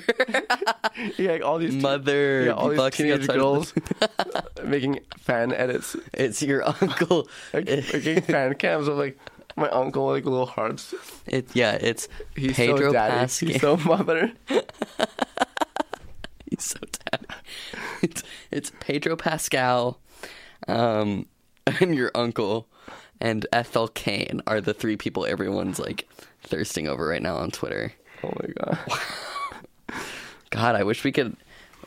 Yeah, 1.16 1.32
like 1.32 1.42
all 1.44 1.58
these 1.58 1.72
teen- 1.72 1.82
Mother. 1.82 2.44
yeah, 2.46 2.52
all 2.52 2.68
these 2.70 2.94
teenage 2.94 3.26
girls 3.28 3.72
making 4.64 5.00
fan 5.18 5.52
edits, 5.52 5.96
It's 6.12 6.42
your 6.42 6.66
uncle. 6.66 7.28
making 7.54 8.22
fan 8.22 8.54
cams 8.54 8.88
of 8.88 8.96
like 8.98 9.18
my 9.56 9.68
uncle, 9.70 10.06
like 10.08 10.24
little 10.24 10.46
hearts. 10.46 10.94
It, 11.26 11.48
yeah, 11.54 11.72
it's 11.80 12.08
He's 12.36 12.54
Pedro 12.56 12.88
so 12.88 12.92
daddy. 12.92 13.14
Pascal. 13.14 13.48
He's 13.48 13.60
so 13.60 13.76
mother. 13.78 14.32
He's 16.50 16.64
so 16.64 16.78
daddy. 16.80 17.26
It's, 18.02 18.22
it's 18.50 18.72
Pedro 18.80 19.16
Pascal, 19.16 19.98
um, 20.66 21.26
and 21.66 21.94
your 21.94 22.10
uncle, 22.14 22.68
and 23.20 23.46
Ethel 23.52 23.88
Cain 23.88 24.40
are 24.46 24.60
the 24.60 24.72
three 24.74 24.96
people 24.96 25.26
everyone's 25.26 25.78
like 25.78 26.08
thirsting 26.42 26.88
over 26.88 27.06
right 27.06 27.22
now 27.22 27.36
on 27.36 27.50
Twitter. 27.50 27.92
Oh 28.22 28.32
my 28.40 28.48
god. 28.58 28.78
God, 30.50 30.76
I 30.76 30.82
wish 30.82 31.04
we 31.04 31.12
could. 31.12 31.36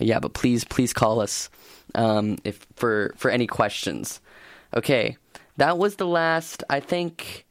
yeah, 0.00 0.18
but 0.18 0.34
please 0.34 0.64
please 0.64 0.92
call 0.92 1.20
us 1.20 1.48
um, 1.94 2.38
if 2.44 2.66
for 2.74 3.14
for 3.16 3.30
any 3.30 3.46
questions. 3.46 4.20
Okay, 4.74 5.16
that 5.56 5.78
was 5.78 5.96
the 5.96 6.06
last. 6.06 6.64
I 6.70 6.80
think 6.80 7.44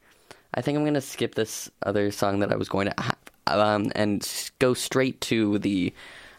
I 0.54 0.60
think 0.60 0.76
I'm 0.76 0.84
gonna 0.84 1.00
skip 1.00 1.34
this 1.34 1.70
other 1.84 2.10
song 2.10 2.40
that 2.40 2.52
I 2.52 2.56
was 2.56 2.68
going 2.68 2.88
to 2.88 3.02
have 3.02 3.16
um, 3.46 3.92
and 3.94 4.50
go 4.58 4.74
straight 4.74 5.20
to 5.22 5.58
the. 5.58 5.92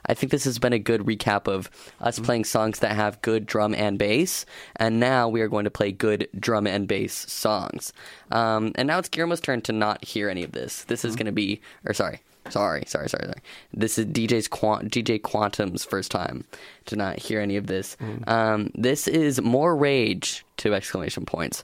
I 0.06 0.14
think 0.14 0.32
this 0.32 0.44
has 0.46 0.60
been 0.60 0.74
a 0.74 0.80
good 0.80 1.02
recap 1.02 1.48
of 1.48 1.70
us 2.02 2.20
playing 2.20 2.46
songs 2.46 2.80
that 2.80 2.96
have 2.96 3.22
good 3.22 3.46
drum 3.46 3.74
and 3.74 3.98
bass, 3.98 4.46
and 4.76 5.00
now 5.00 5.30
we 5.30 5.42
are 5.42 5.48
going 5.48 5.64
to 5.66 5.72
play 5.72 5.92
good 5.92 6.28
drum 6.40 6.68
and 6.68 6.88
bass 6.88 7.14
songs. 7.32 7.94
Um, 8.32 8.72
and 8.76 8.88
now 8.88 9.00
it's 9.00 9.10
Guillermo's 9.10 9.40
turn 9.42 9.62
to 9.62 9.72
not 9.72 10.04
hear 10.04 10.30
any 10.30 10.44
of 10.44 10.52
this. 10.52 10.84
This 10.86 11.06
is 11.06 11.16
going 11.16 11.28
to 11.28 11.32
be, 11.32 11.62
or 11.86 11.94
sorry, 11.94 12.20
sorry, 12.50 12.84
sorry, 12.86 13.08
sorry, 13.10 13.28
sorry. 13.28 13.42
This 13.74 13.98
is 13.98 14.06
DJ's 14.08 14.48
Quant- 14.48 14.92
DJ 14.92 15.22
Quantum's 15.22 15.86
first 15.86 16.12
time 16.12 16.44
to 16.88 16.96
not 16.96 17.18
hear 17.20 17.40
any 17.40 17.56
of 17.56 17.68
this. 17.68 17.96
Um, 18.28 18.72
this 18.76 19.08
is 19.08 19.42
"More 19.42 19.76
Rage" 19.76 20.46
two 20.58 20.74
exclamation 20.74 21.26
points 21.26 21.64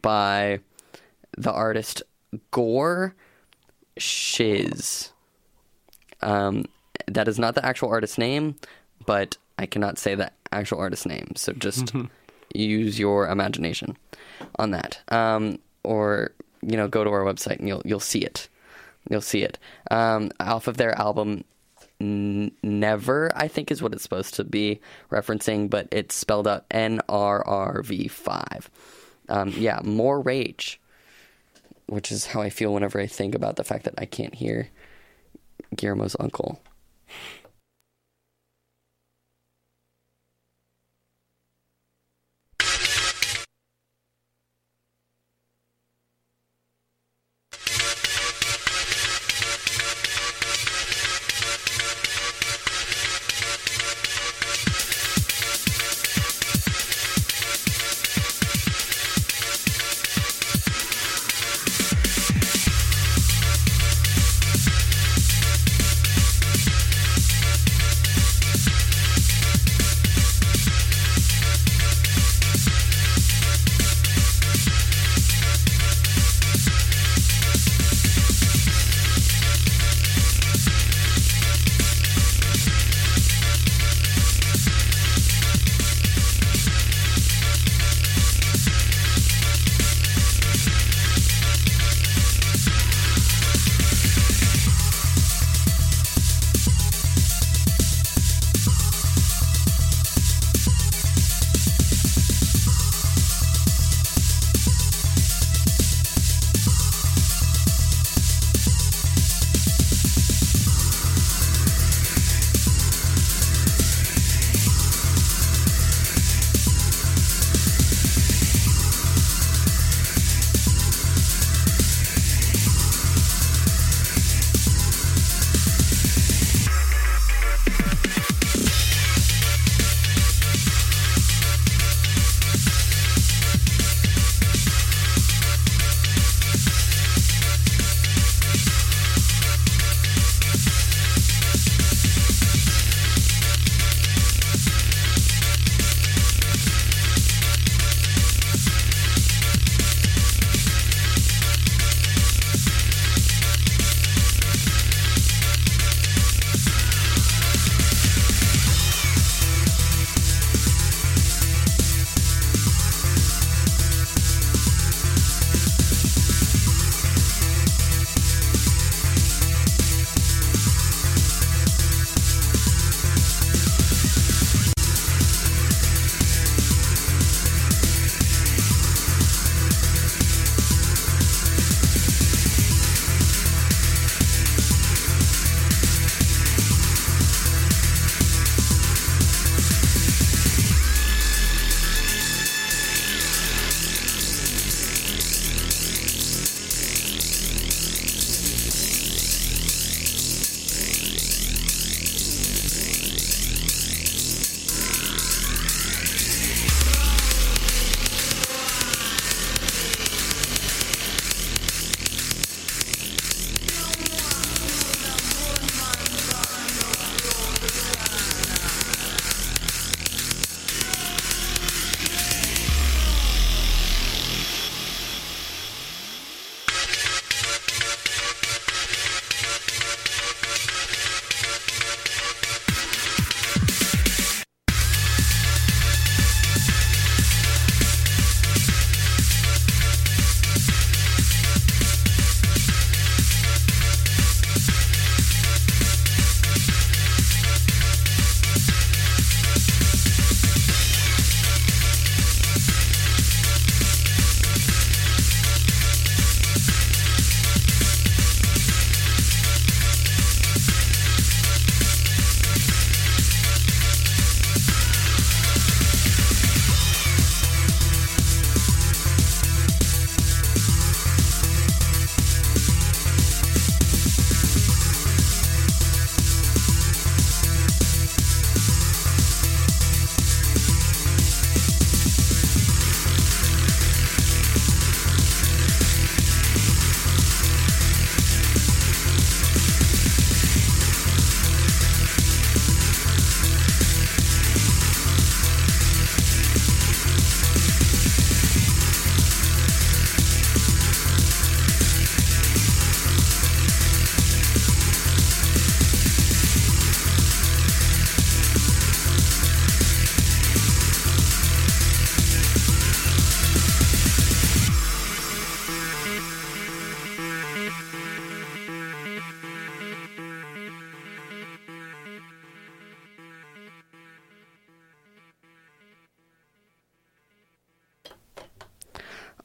by 0.00 0.60
the 1.36 1.52
artist 1.52 2.02
Gore 2.50 3.14
Shiz. 3.98 5.10
Um, 6.22 6.64
that 7.06 7.28
is 7.28 7.38
not 7.38 7.54
the 7.54 7.64
actual 7.64 7.88
artist 7.88 8.18
name, 8.18 8.56
but 9.06 9.36
I 9.58 9.66
cannot 9.66 9.98
say 9.98 10.14
the 10.14 10.30
actual 10.52 10.78
artist 10.78 11.06
name. 11.06 11.32
So 11.36 11.52
just 11.52 11.92
use 12.54 12.98
your 12.98 13.28
imagination 13.28 13.96
on 14.56 14.70
that. 14.72 15.00
Um, 15.08 15.58
or 15.82 16.32
you 16.62 16.76
know, 16.76 16.88
go 16.88 17.04
to 17.04 17.10
our 17.10 17.22
website 17.24 17.58
and 17.58 17.68
you'll 17.68 17.82
you'll 17.84 18.00
see 18.00 18.20
it. 18.20 18.48
You'll 19.10 19.20
see 19.20 19.42
it. 19.42 19.58
Um, 19.90 20.30
off 20.40 20.66
of 20.66 20.78
their 20.78 20.98
album 20.98 21.44
N- 22.00 22.52
Never, 22.62 23.30
I 23.36 23.48
think 23.48 23.70
is 23.70 23.82
what 23.82 23.92
it's 23.92 24.02
supposed 24.02 24.34
to 24.34 24.44
be 24.44 24.80
referencing, 25.10 25.70
but 25.70 25.88
it's 25.92 26.14
spelled 26.14 26.48
out 26.48 26.64
N 26.70 27.00
R 27.08 27.46
R 27.46 27.82
V 27.82 28.08
five. 28.08 28.70
Um, 29.28 29.50
yeah, 29.50 29.80
more 29.84 30.20
rage, 30.20 30.80
which 31.86 32.10
is 32.12 32.26
how 32.26 32.42
I 32.42 32.50
feel 32.50 32.74
whenever 32.74 33.00
I 33.00 33.06
think 33.06 33.34
about 33.34 33.56
the 33.56 33.64
fact 33.64 33.84
that 33.84 33.94
I 33.96 34.04
can't 34.06 34.34
hear 34.34 34.68
Guillermo's 35.76 36.16
uncle. 36.18 36.60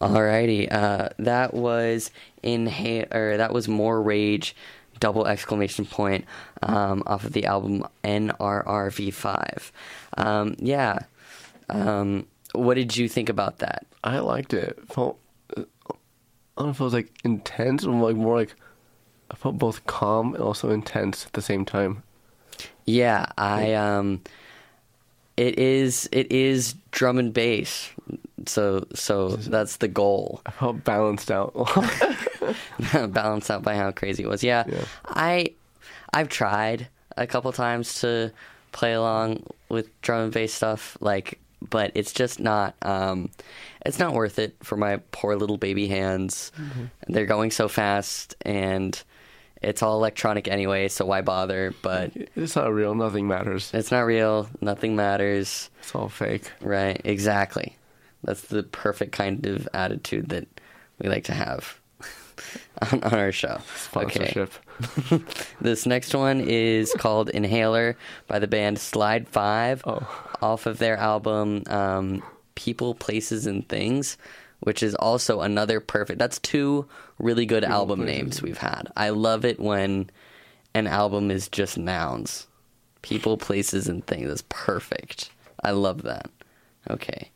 Alrighty, 0.10 0.72
uh, 0.72 1.10
that 1.20 1.53
was 1.53 2.12
inhale 2.41 3.05
or 3.12 3.38
that 3.38 3.53
was 3.53 3.68
more 3.68 4.01
rage, 4.01 4.55
double 4.99 5.28
exclamation 5.28 5.86
point, 5.86 6.26
um, 6.64 7.03
off 7.05 7.26
of 7.26 7.34
the 7.34 7.45
album 7.45 7.84
NRRV5. 8.03 9.72
Um, 10.18 10.55
yeah, 10.60 10.99
um, 11.70 12.26
what 12.53 12.74
did 12.74 12.97
you 12.97 13.07
think 13.07 13.30
about 13.30 13.60
that? 13.60 13.86
I 14.03 14.20
liked 14.20 14.53
it. 14.53 14.78
it 14.78 14.93
felt, 14.93 15.20
I 15.55 15.64
don't 16.57 16.68
know 16.68 16.70
if 16.70 16.80
it 16.80 16.84
was 16.84 16.93
like 16.93 17.12
intense 17.24 17.86
or 17.86 17.93
like 17.93 18.16
more 18.16 18.36
like 18.36 18.55
I 19.32 19.36
felt 19.36 19.57
both 19.57 19.86
calm 19.86 20.34
and 20.34 20.43
also 20.43 20.72
intense 20.72 21.26
at 21.26 21.34
the 21.34 21.41
same 21.41 21.66
time. 21.66 22.03
Yeah, 22.86 23.28
I 23.38 23.74
um, 23.74 24.22
it 25.38 25.60
is 25.60 26.10
it 26.12 26.32
is 26.32 26.76
drum 26.91 27.18
and 27.20 27.34
bass, 27.34 27.91
so 28.48 28.86
so 28.94 29.30
that's 29.30 29.78
the 29.78 29.88
goal. 29.88 30.42
Felt 30.60 30.84
balanced 30.84 31.32
out. 31.32 31.54
balanced 33.10 33.52
out 33.52 33.64
by 33.64 33.76
how 33.76 33.92
crazy 33.92 34.24
it 34.24 34.30
was. 34.30 34.44
Yeah, 34.44 34.64
Yeah. 34.68 34.86
I 35.06 35.54
I've 36.14 36.30
tried 36.30 36.88
a 37.18 37.28
couple 37.28 37.52
times 37.52 38.02
to 38.02 38.32
play 38.72 38.94
along 38.94 39.44
with 39.70 39.90
drum 40.02 40.24
and 40.26 40.34
bass 40.34 40.54
stuff, 40.54 40.98
like, 41.02 41.40
but 41.68 41.92
it's 41.96 42.12
just 42.14 42.40
not 42.40 42.76
um, 42.82 43.30
it's 43.86 44.00
not 44.00 44.14
worth 44.14 44.40
it 44.40 44.56
for 44.64 44.76
my 44.78 44.98
poor 45.12 45.36
little 45.36 45.58
baby 45.58 45.88
hands. 45.88 46.52
Mhm. 46.58 46.90
They're 47.08 47.26
going 47.26 47.52
so 47.52 47.68
fast 47.68 48.36
and. 48.42 49.02
It's 49.62 49.84
all 49.84 49.98
electronic 49.98 50.48
anyway, 50.48 50.88
so 50.88 51.06
why 51.06 51.20
bother? 51.20 51.74
But 51.82 52.14
it's 52.34 52.56
not 52.56 52.72
real. 52.74 52.96
Nothing 52.96 53.28
matters. 53.28 53.70
It's 53.74 53.92
not 53.92 54.06
real. 54.06 54.48
Nothing 54.62 54.96
matters. 54.96 55.70
It's 55.82 55.94
all 55.94 56.08
fake. 56.08 56.50
Right. 56.62 57.02
Exactly. 57.04 57.76
That's 58.24 58.41
the 58.41 58.63
perfect 58.63 59.11
kind 59.11 59.45
of 59.45 59.67
attitude 59.74 60.30
that 60.30 60.47
we 60.99 61.09
like 61.09 61.24
to 61.26 61.34
have 61.34 61.80
on, 62.91 63.03
on 63.03 63.13
our 63.13 63.32
show. 63.32 63.59
Sponsorship. 63.76 64.53
Okay. 65.11 65.24
this 65.61 65.86
next 65.86 66.13
one 66.13 66.41
is 66.41 66.93
called 66.97 67.30
Inhaler 67.30 67.97
by 68.28 68.39
the 68.39 68.47
band 68.47 68.80
Slide 68.80 69.28
Five, 69.28 69.84
off 69.86 70.65
of 70.65 70.80
their 70.80 70.97
album 70.97 71.63
um, 71.67 72.24
People, 72.55 72.95
Places, 72.95 73.45
and 73.45 73.67
Things, 73.67 74.17
which 74.61 74.84
is 74.84 74.95
also 74.95 75.41
another 75.41 75.80
perfect. 75.80 76.20
That's 76.20 76.39
two 76.39 76.88
really 77.17 77.45
good 77.45 77.63
album 77.63 78.05
names 78.05 78.41
we've 78.41 78.57
had. 78.57 78.91
I 78.95 79.09
love 79.09 79.45
it 79.45 79.59
when 79.59 80.09
an 80.74 80.88
album 80.88 81.32
is 81.32 81.47
just 81.47 81.78
nouns. 81.78 82.47
People, 83.01 83.38
places, 83.38 83.88
and 83.88 84.05
things. 84.05 84.28
That's 84.28 84.43
perfect. 84.49 85.30
I 85.63 85.72
love 85.72 86.03
that. 86.03 86.30
Okay. 86.89 87.32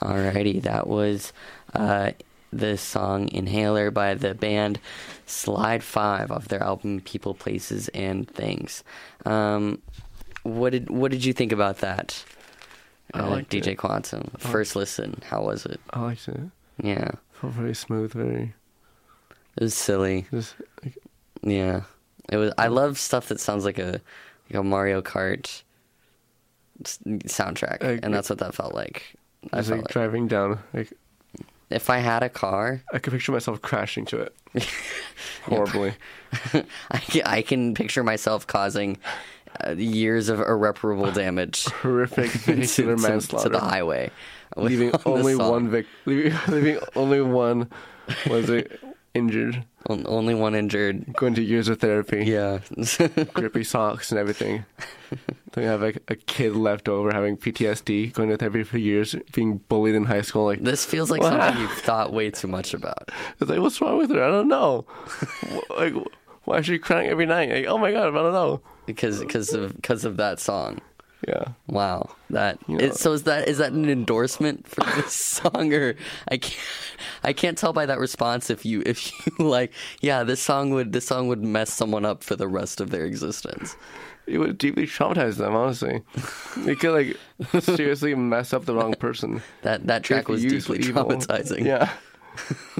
Alrighty, 0.00 0.62
that 0.62 0.86
was 0.86 1.32
uh, 1.74 2.12
the 2.52 2.76
song 2.78 3.28
Inhaler 3.32 3.90
by 3.90 4.14
the 4.14 4.34
band 4.34 4.80
Slide 5.26 5.82
5 5.82 6.30
off 6.30 6.48
their 6.48 6.62
album 6.62 7.00
People, 7.02 7.34
Places, 7.34 7.88
and 7.88 8.28
Things. 8.28 8.82
Um, 9.26 9.80
what 10.42 10.70
did 10.70 10.88
what 10.90 11.10
did 11.10 11.24
you 11.24 11.32
think 11.32 11.52
about 11.52 11.78
that? 11.78 12.24
I 13.12 13.18
Uh, 13.20 13.40
DJ 13.42 13.68
it. 13.68 13.74
Quantum. 13.76 14.30
I 14.34 14.38
First 14.38 14.74
listen, 14.76 15.20
how 15.26 15.42
was 15.42 15.66
it? 15.66 15.80
I 15.90 16.00
liked 16.00 16.28
it. 16.28 16.40
Yeah. 16.82 17.10
Felt 17.32 17.52
very 17.52 17.74
smooth, 17.74 18.12
very. 18.12 18.54
It 19.56 19.62
was 19.64 19.74
silly. 19.74 20.26
Just 20.30 20.54
like, 20.82 20.96
Yeah. 21.42 21.82
It 22.30 22.36
was 22.36 22.52
I 22.56 22.68
love 22.68 22.98
stuff 22.98 23.28
that 23.28 23.40
sounds 23.40 23.64
like 23.64 23.78
a 23.78 24.00
like 24.48 24.54
a 24.54 24.62
Mario 24.62 25.02
Kart 25.02 25.62
soundtrack. 26.82 27.84
I- 27.84 28.00
and 28.02 28.14
that's 28.14 28.30
what 28.30 28.38
that 28.38 28.54
felt 28.54 28.74
like. 28.74 29.14
I 29.52 29.58
just 29.58 29.68
felt 29.68 29.80
like 29.82 29.88
driving 29.88 30.28
down. 30.28 30.58
Like 30.72 30.92
if 31.70 31.88
I 31.88 31.98
had 31.98 32.22
a 32.22 32.28
car, 32.28 32.82
I 32.92 32.98
could 32.98 33.12
picture 33.12 33.32
myself 33.32 33.62
crashing 33.62 34.04
to 34.06 34.18
it. 34.20 34.34
Horribly. 35.44 35.94
I 36.90 36.98
can, 36.98 37.22
I 37.24 37.42
can 37.42 37.74
picture 37.74 38.02
myself 38.02 38.46
causing 38.46 38.98
uh, 39.64 39.70
years 39.72 40.28
of 40.28 40.40
irreparable 40.40 41.10
damage. 41.12 41.64
Horrific 41.82 42.30
vehicular 42.30 42.96
to, 42.96 43.02
to, 43.02 43.08
manslaughter. 43.08 43.44
to 43.44 43.48
the 43.50 43.60
highway, 43.60 44.10
with- 44.56 44.70
leaving 44.70 44.92
on 44.92 45.00
only 45.06 45.34
song. 45.34 45.50
one 45.50 45.68
vic- 45.70 45.86
leaving, 46.06 46.32
leaving 46.48 46.78
only 46.96 47.20
one 47.20 47.70
was 48.28 48.50
it 48.50 48.80
injured. 49.14 49.64
On- 49.88 50.04
only 50.06 50.34
one 50.34 50.54
injured. 50.54 51.12
Going 51.14 51.34
to 51.34 51.42
years 51.42 51.68
of 51.68 51.80
therapy. 51.80 52.24
Yeah. 52.24 52.60
Grippy 53.34 53.64
socks 53.64 54.10
and 54.10 54.18
everything. 54.18 54.64
You 55.56 55.64
have 55.64 55.82
like 55.82 55.98
a 56.06 56.14
kid 56.14 56.54
left 56.54 56.88
over 56.88 57.10
having 57.12 57.36
PTSD, 57.36 58.12
going 58.12 58.28
to 58.28 58.36
therapy 58.36 58.62
for 58.62 58.78
years, 58.78 59.16
being 59.32 59.56
bullied 59.68 59.96
in 59.96 60.04
high 60.04 60.20
school. 60.20 60.44
Like 60.44 60.60
This 60.62 60.84
feels 60.84 61.10
like 61.10 61.20
Wow. 61.22 61.30
something 61.30 61.60
you've 61.62 61.72
thought 61.72 62.12
way 62.12 62.30
too 62.30 62.46
much 62.46 62.72
about. 62.72 63.10
It's 63.40 63.50
like, 63.50 63.58
what's 63.58 63.80
wrong 63.80 63.98
with 63.98 64.10
her? 64.10 64.22
I 64.22 64.28
don't 64.28 64.46
know. 64.46 64.86
Like, 65.76 65.94
why 66.44 66.58
is 66.58 66.66
she 66.66 66.78
crying 66.78 67.08
every 67.08 67.26
night? 67.26 67.50
Like, 67.50 67.66
oh 67.66 67.78
my 67.78 67.90
god, 67.90 68.06
I 68.06 68.10
don't 68.22 68.32
know. 68.32 68.60
Because 68.86 69.18
because 69.18 69.52
of 69.52 69.74
because 69.74 70.04
of 70.04 70.16
that 70.18 70.38
song. 70.38 70.78
Yeah. 71.28 71.48
Wow. 71.66 72.10
That 72.30 72.58
You 72.66 72.78
know- 72.78 72.84
it, 72.84 72.94
so 72.96 73.12
is 73.12 73.24
that 73.24 73.48
is 73.48 73.58
that 73.58 73.72
an 73.72 73.88
endorsement 73.88 74.66
for 74.66 74.82
this 74.96 75.12
song 75.42 75.72
or 75.74 75.94
I 76.28 76.38
can't 76.38 76.60
I 77.22 77.32
can't 77.32 77.58
tell 77.58 77.72
by 77.72 77.86
that 77.86 77.98
response 77.98 78.48
if 78.50 78.64
you 78.64 78.82
if 78.86 79.12
you 79.26 79.32
like 79.44 79.72
yeah 80.00 80.22
this 80.24 80.40
song 80.40 80.70
would 80.70 80.92
this 80.92 81.06
song 81.06 81.28
would 81.28 81.42
mess 81.42 81.72
someone 81.72 82.04
up 82.04 82.24
for 82.24 82.36
the 82.36 82.48
rest 82.48 82.80
of 82.80 82.90
their 82.90 83.04
existence. 83.04 83.76
It 84.26 84.38
would 84.38 84.58
deeply 84.58 84.86
traumatize 84.86 85.36
them, 85.38 85.54
honestly. 85.56 86.02
It 86.66 86.78
could 86.78 86.92
like 86.92 87.16
seriously 87.62 88.14
mess 88.14 88.52
up 88.52 88.64
the 88.64 88.74
wrong 88.74 88.94
person. 88.94 89.42
That 89.62 89.86
that 89.88 90.02
track 90.04 90.28
was 90.28 90.42
deeply 90.42 90.78
evil. 90.78 91.04
traumatizing. 91.04 91.64
Yeah. 91.66 91.90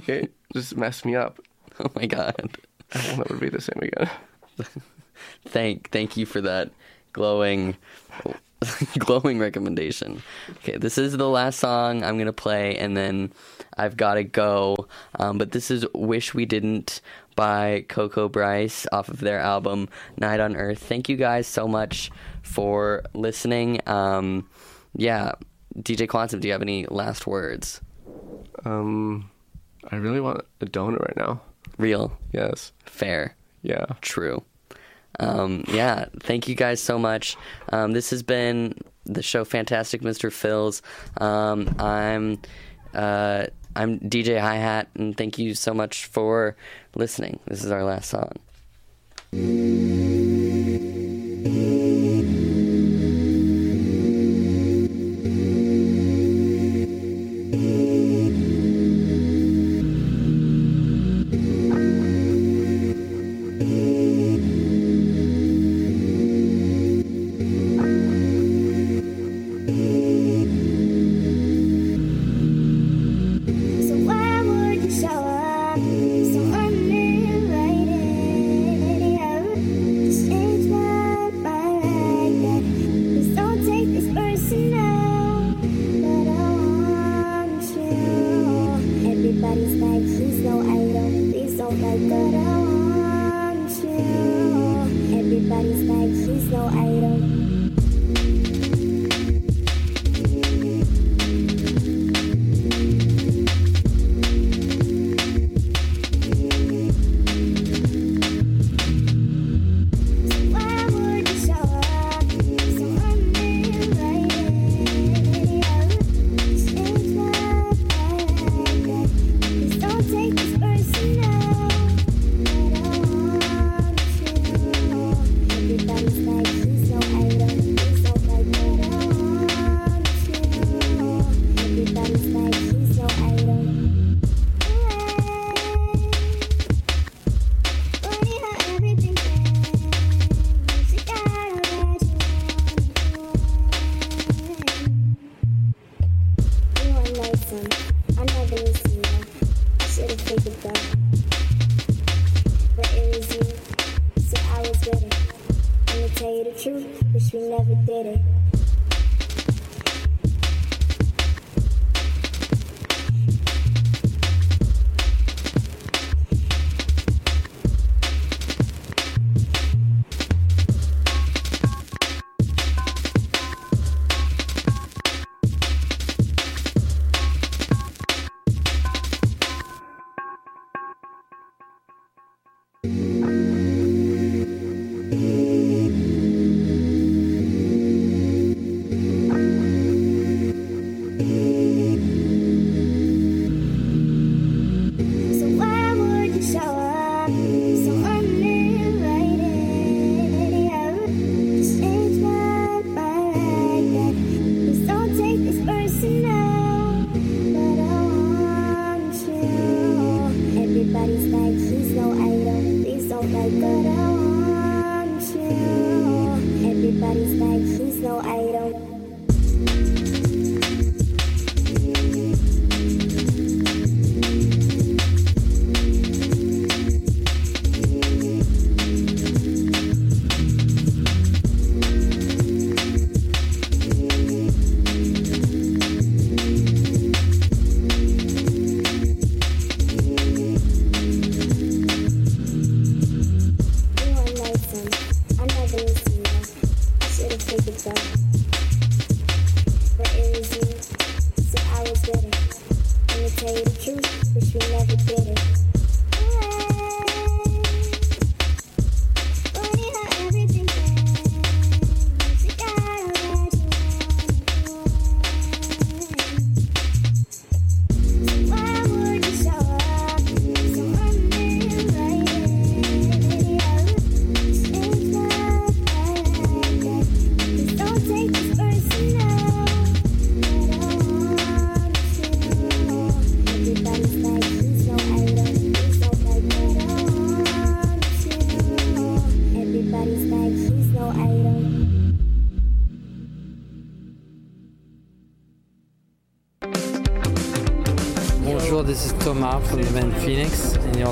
It 0.07 0.33
just 0.55 0.77
messed 0.77 1.05
me 1.05 1.17
up. 1.17 1.41
Oh 1.81 1.91
my 1.95 2.07
god. 2.07 2.57
I 2.95 3.11
will 3.11 3.19
never 3.19 3.37
be 3.37 3.49
the 3.49 3.61
same 3.61 3.81
again. 3.83 4.09
Thank 5.47 5.91
thank 5.91 6.17
you 6.17 6.27
for 6.27 6.41
that 6.41 6.71
glowing 7.13 7.77
glowing 8.99 9.39
recommendation. 9.39 10.23
Okay, 10.59 10.77
this 10.77 10.99
is 10.99 11.17
the 11.17 11.29
last 11.29 11.59
song 11.61 12.03
I'm 12.05 12.19
gonna 12.19 12.33
play, 12.33 12.77
and 12.77 12.97
then 12.97 13.33
I've 13.77 13.97
gotta 13.97 14.25
go. 14.25 14.87
Um, 15.19 15.39
but 15.39 15.53
this 15.53 15.71
is 15.71 15.87
"Wish 15.95 16.35
We 16.35 16.45
Didn't" 16.45 17.01
by 17.37 17.85
Coco 17.89 18.29
Bryce 18.29 18.87
off 18.93 19.09
of 19.09 19.21
their 19.21 19.39
album 19.39 19.89
"Night 20.19 20.41
on 20.41 20.57
Earth." 20.57 20.79
Thank 20.83 21.09
you 21.09 21.17
guys 21.17 21.47
so 21.47 21.67
much 21.67 22.11
for 22.43 23.03
listening. 23.15 23.81
Um, 23.87 24.49
yeah, 24.95 25.33
DJ 25.79 26.07
Quantum, 26.09 26.41
do 26.41 26.49
you 26.49 26.53
have 26.53 26.63
any 26.63 26.85
last 26.87 27.27
words? 27.27 27.81
Um, 28.65 29.31
I 29.91 29.97
really 29.97 30.21
want 30.21 30.45
a 30.61 30.67
donut 30.67 31.01
right 31.01 31.17
now. 31.17 31.41
Real, 31.79 32.19
Yes. 32.33 32.73
fair. 32.85 33.37
Yeah. 33.63 33.87
True. 34.03 34.43
Um, 35.19 35.65
yeah, 35.69 36.07
thank 36.21 36.49
you 36.49 36.55
guys 36.55 36.83
so 36.83 36.99
much. 36.99 37.37
Um, 37.73 37.93
this 37.93 38.11
has 38.11 38.23
been 38.23 38.75
the 39.05 39.23
show 39.23 39.45
Fantastic 39.45 40.03
Mr. 40.03 40.33
Phil's. 40.33 40.83
Um, 41.21 41.75
I'm 41.79 42.41
uh, 42.95 43.47
I'm 43.77 44.01
DJ 44.01 44.41
Hi 44.41 44.57
Hat, 44.57 44.89
and 44.95 45.17
thank 45.17 45.39
you 45.39 45.55
so 45.55 45.73
much 45.73 46.07
for 46.07 46.57
listening. 46.95 47.39
This 47.47 47.65
is 47.65 47.71
our 47.71 47.85
last 47.85 48.11
song. 48.11 48.33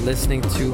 Listening 0.08 0.40
to 0.40 0.72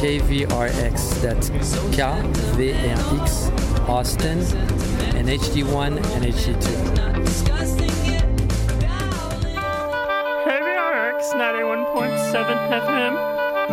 KVRX. 0.00 1.20
That's 1.20 1.50
KVRX 1.50 3.50
Austin, 3.86 4.38
and 5.18 5.28
HD1 5.28 5.98
and 6.14 6.24
HD2. 6.24 6.64
KVRX 10.46 11.20
91.7 11.34 12.80
FM, 12.80 13.12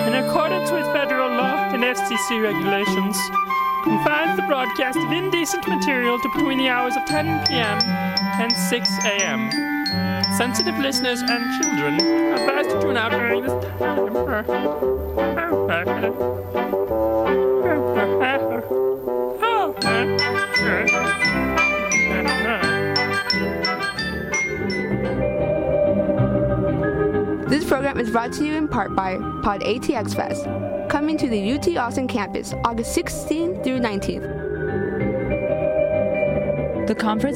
in 0.08 0.14
accordance 0.26 0.72
with 0.72 0.86
federal 0.88 1.30
law 1.30 1.70
and 1.72 1.84
FCC 1.84 2.44
regulations, 2.44 3.18
confines 3.86 4.36
the 4.36 4.44
broadcast 4.46 4.98
of 4.98 5.10
indecent 5.14 5.66
material 5.70 6.20
to 6.20 6.30
between 6.36 6.58
the 6.58 6.68
hours 6.68 6.98
of 6.98 7.06
10 7.06 7.48
p.m. 7.48 7.80
and 8.42 8.52
6 8.52 8.90
a.m. 9.06 9.67
Sensitive 10.38 10.78
listeners 10.78 11.22
and 11.22 11.64
children 11.64 12.00
are 12.00 12.34
advised 12.36 12.70
to 12.70 12.80
tune 12.80 12.96
out 12.96 13.10
during 13.10 13.42
this 13.42 13.52
time. 13.80 14.46
This 27.50 27.66
program 27.68 28.00
is 28.00 28.12
brought 28.12 28.32
to 28.34 28.46
you 28.46 28.54
in 28.54 28.68
part 28.68 28.96
by 28.96 29.16
Pod 29.42 29.62
ATX 29.62 30.16
Fest, 30.16 30.44
coming 30.88 31.18
to 31.18 31.28
the 31.28 31.54
UT 31.54 31.68
Austin 31.78 32.08
campus 32.08 32.54
August 32.64 32.96
16th 32.96 33.64
through 33.64 33.80
19th. 33.80 34.46
The 36.88 36.96
conference 36.96 37.36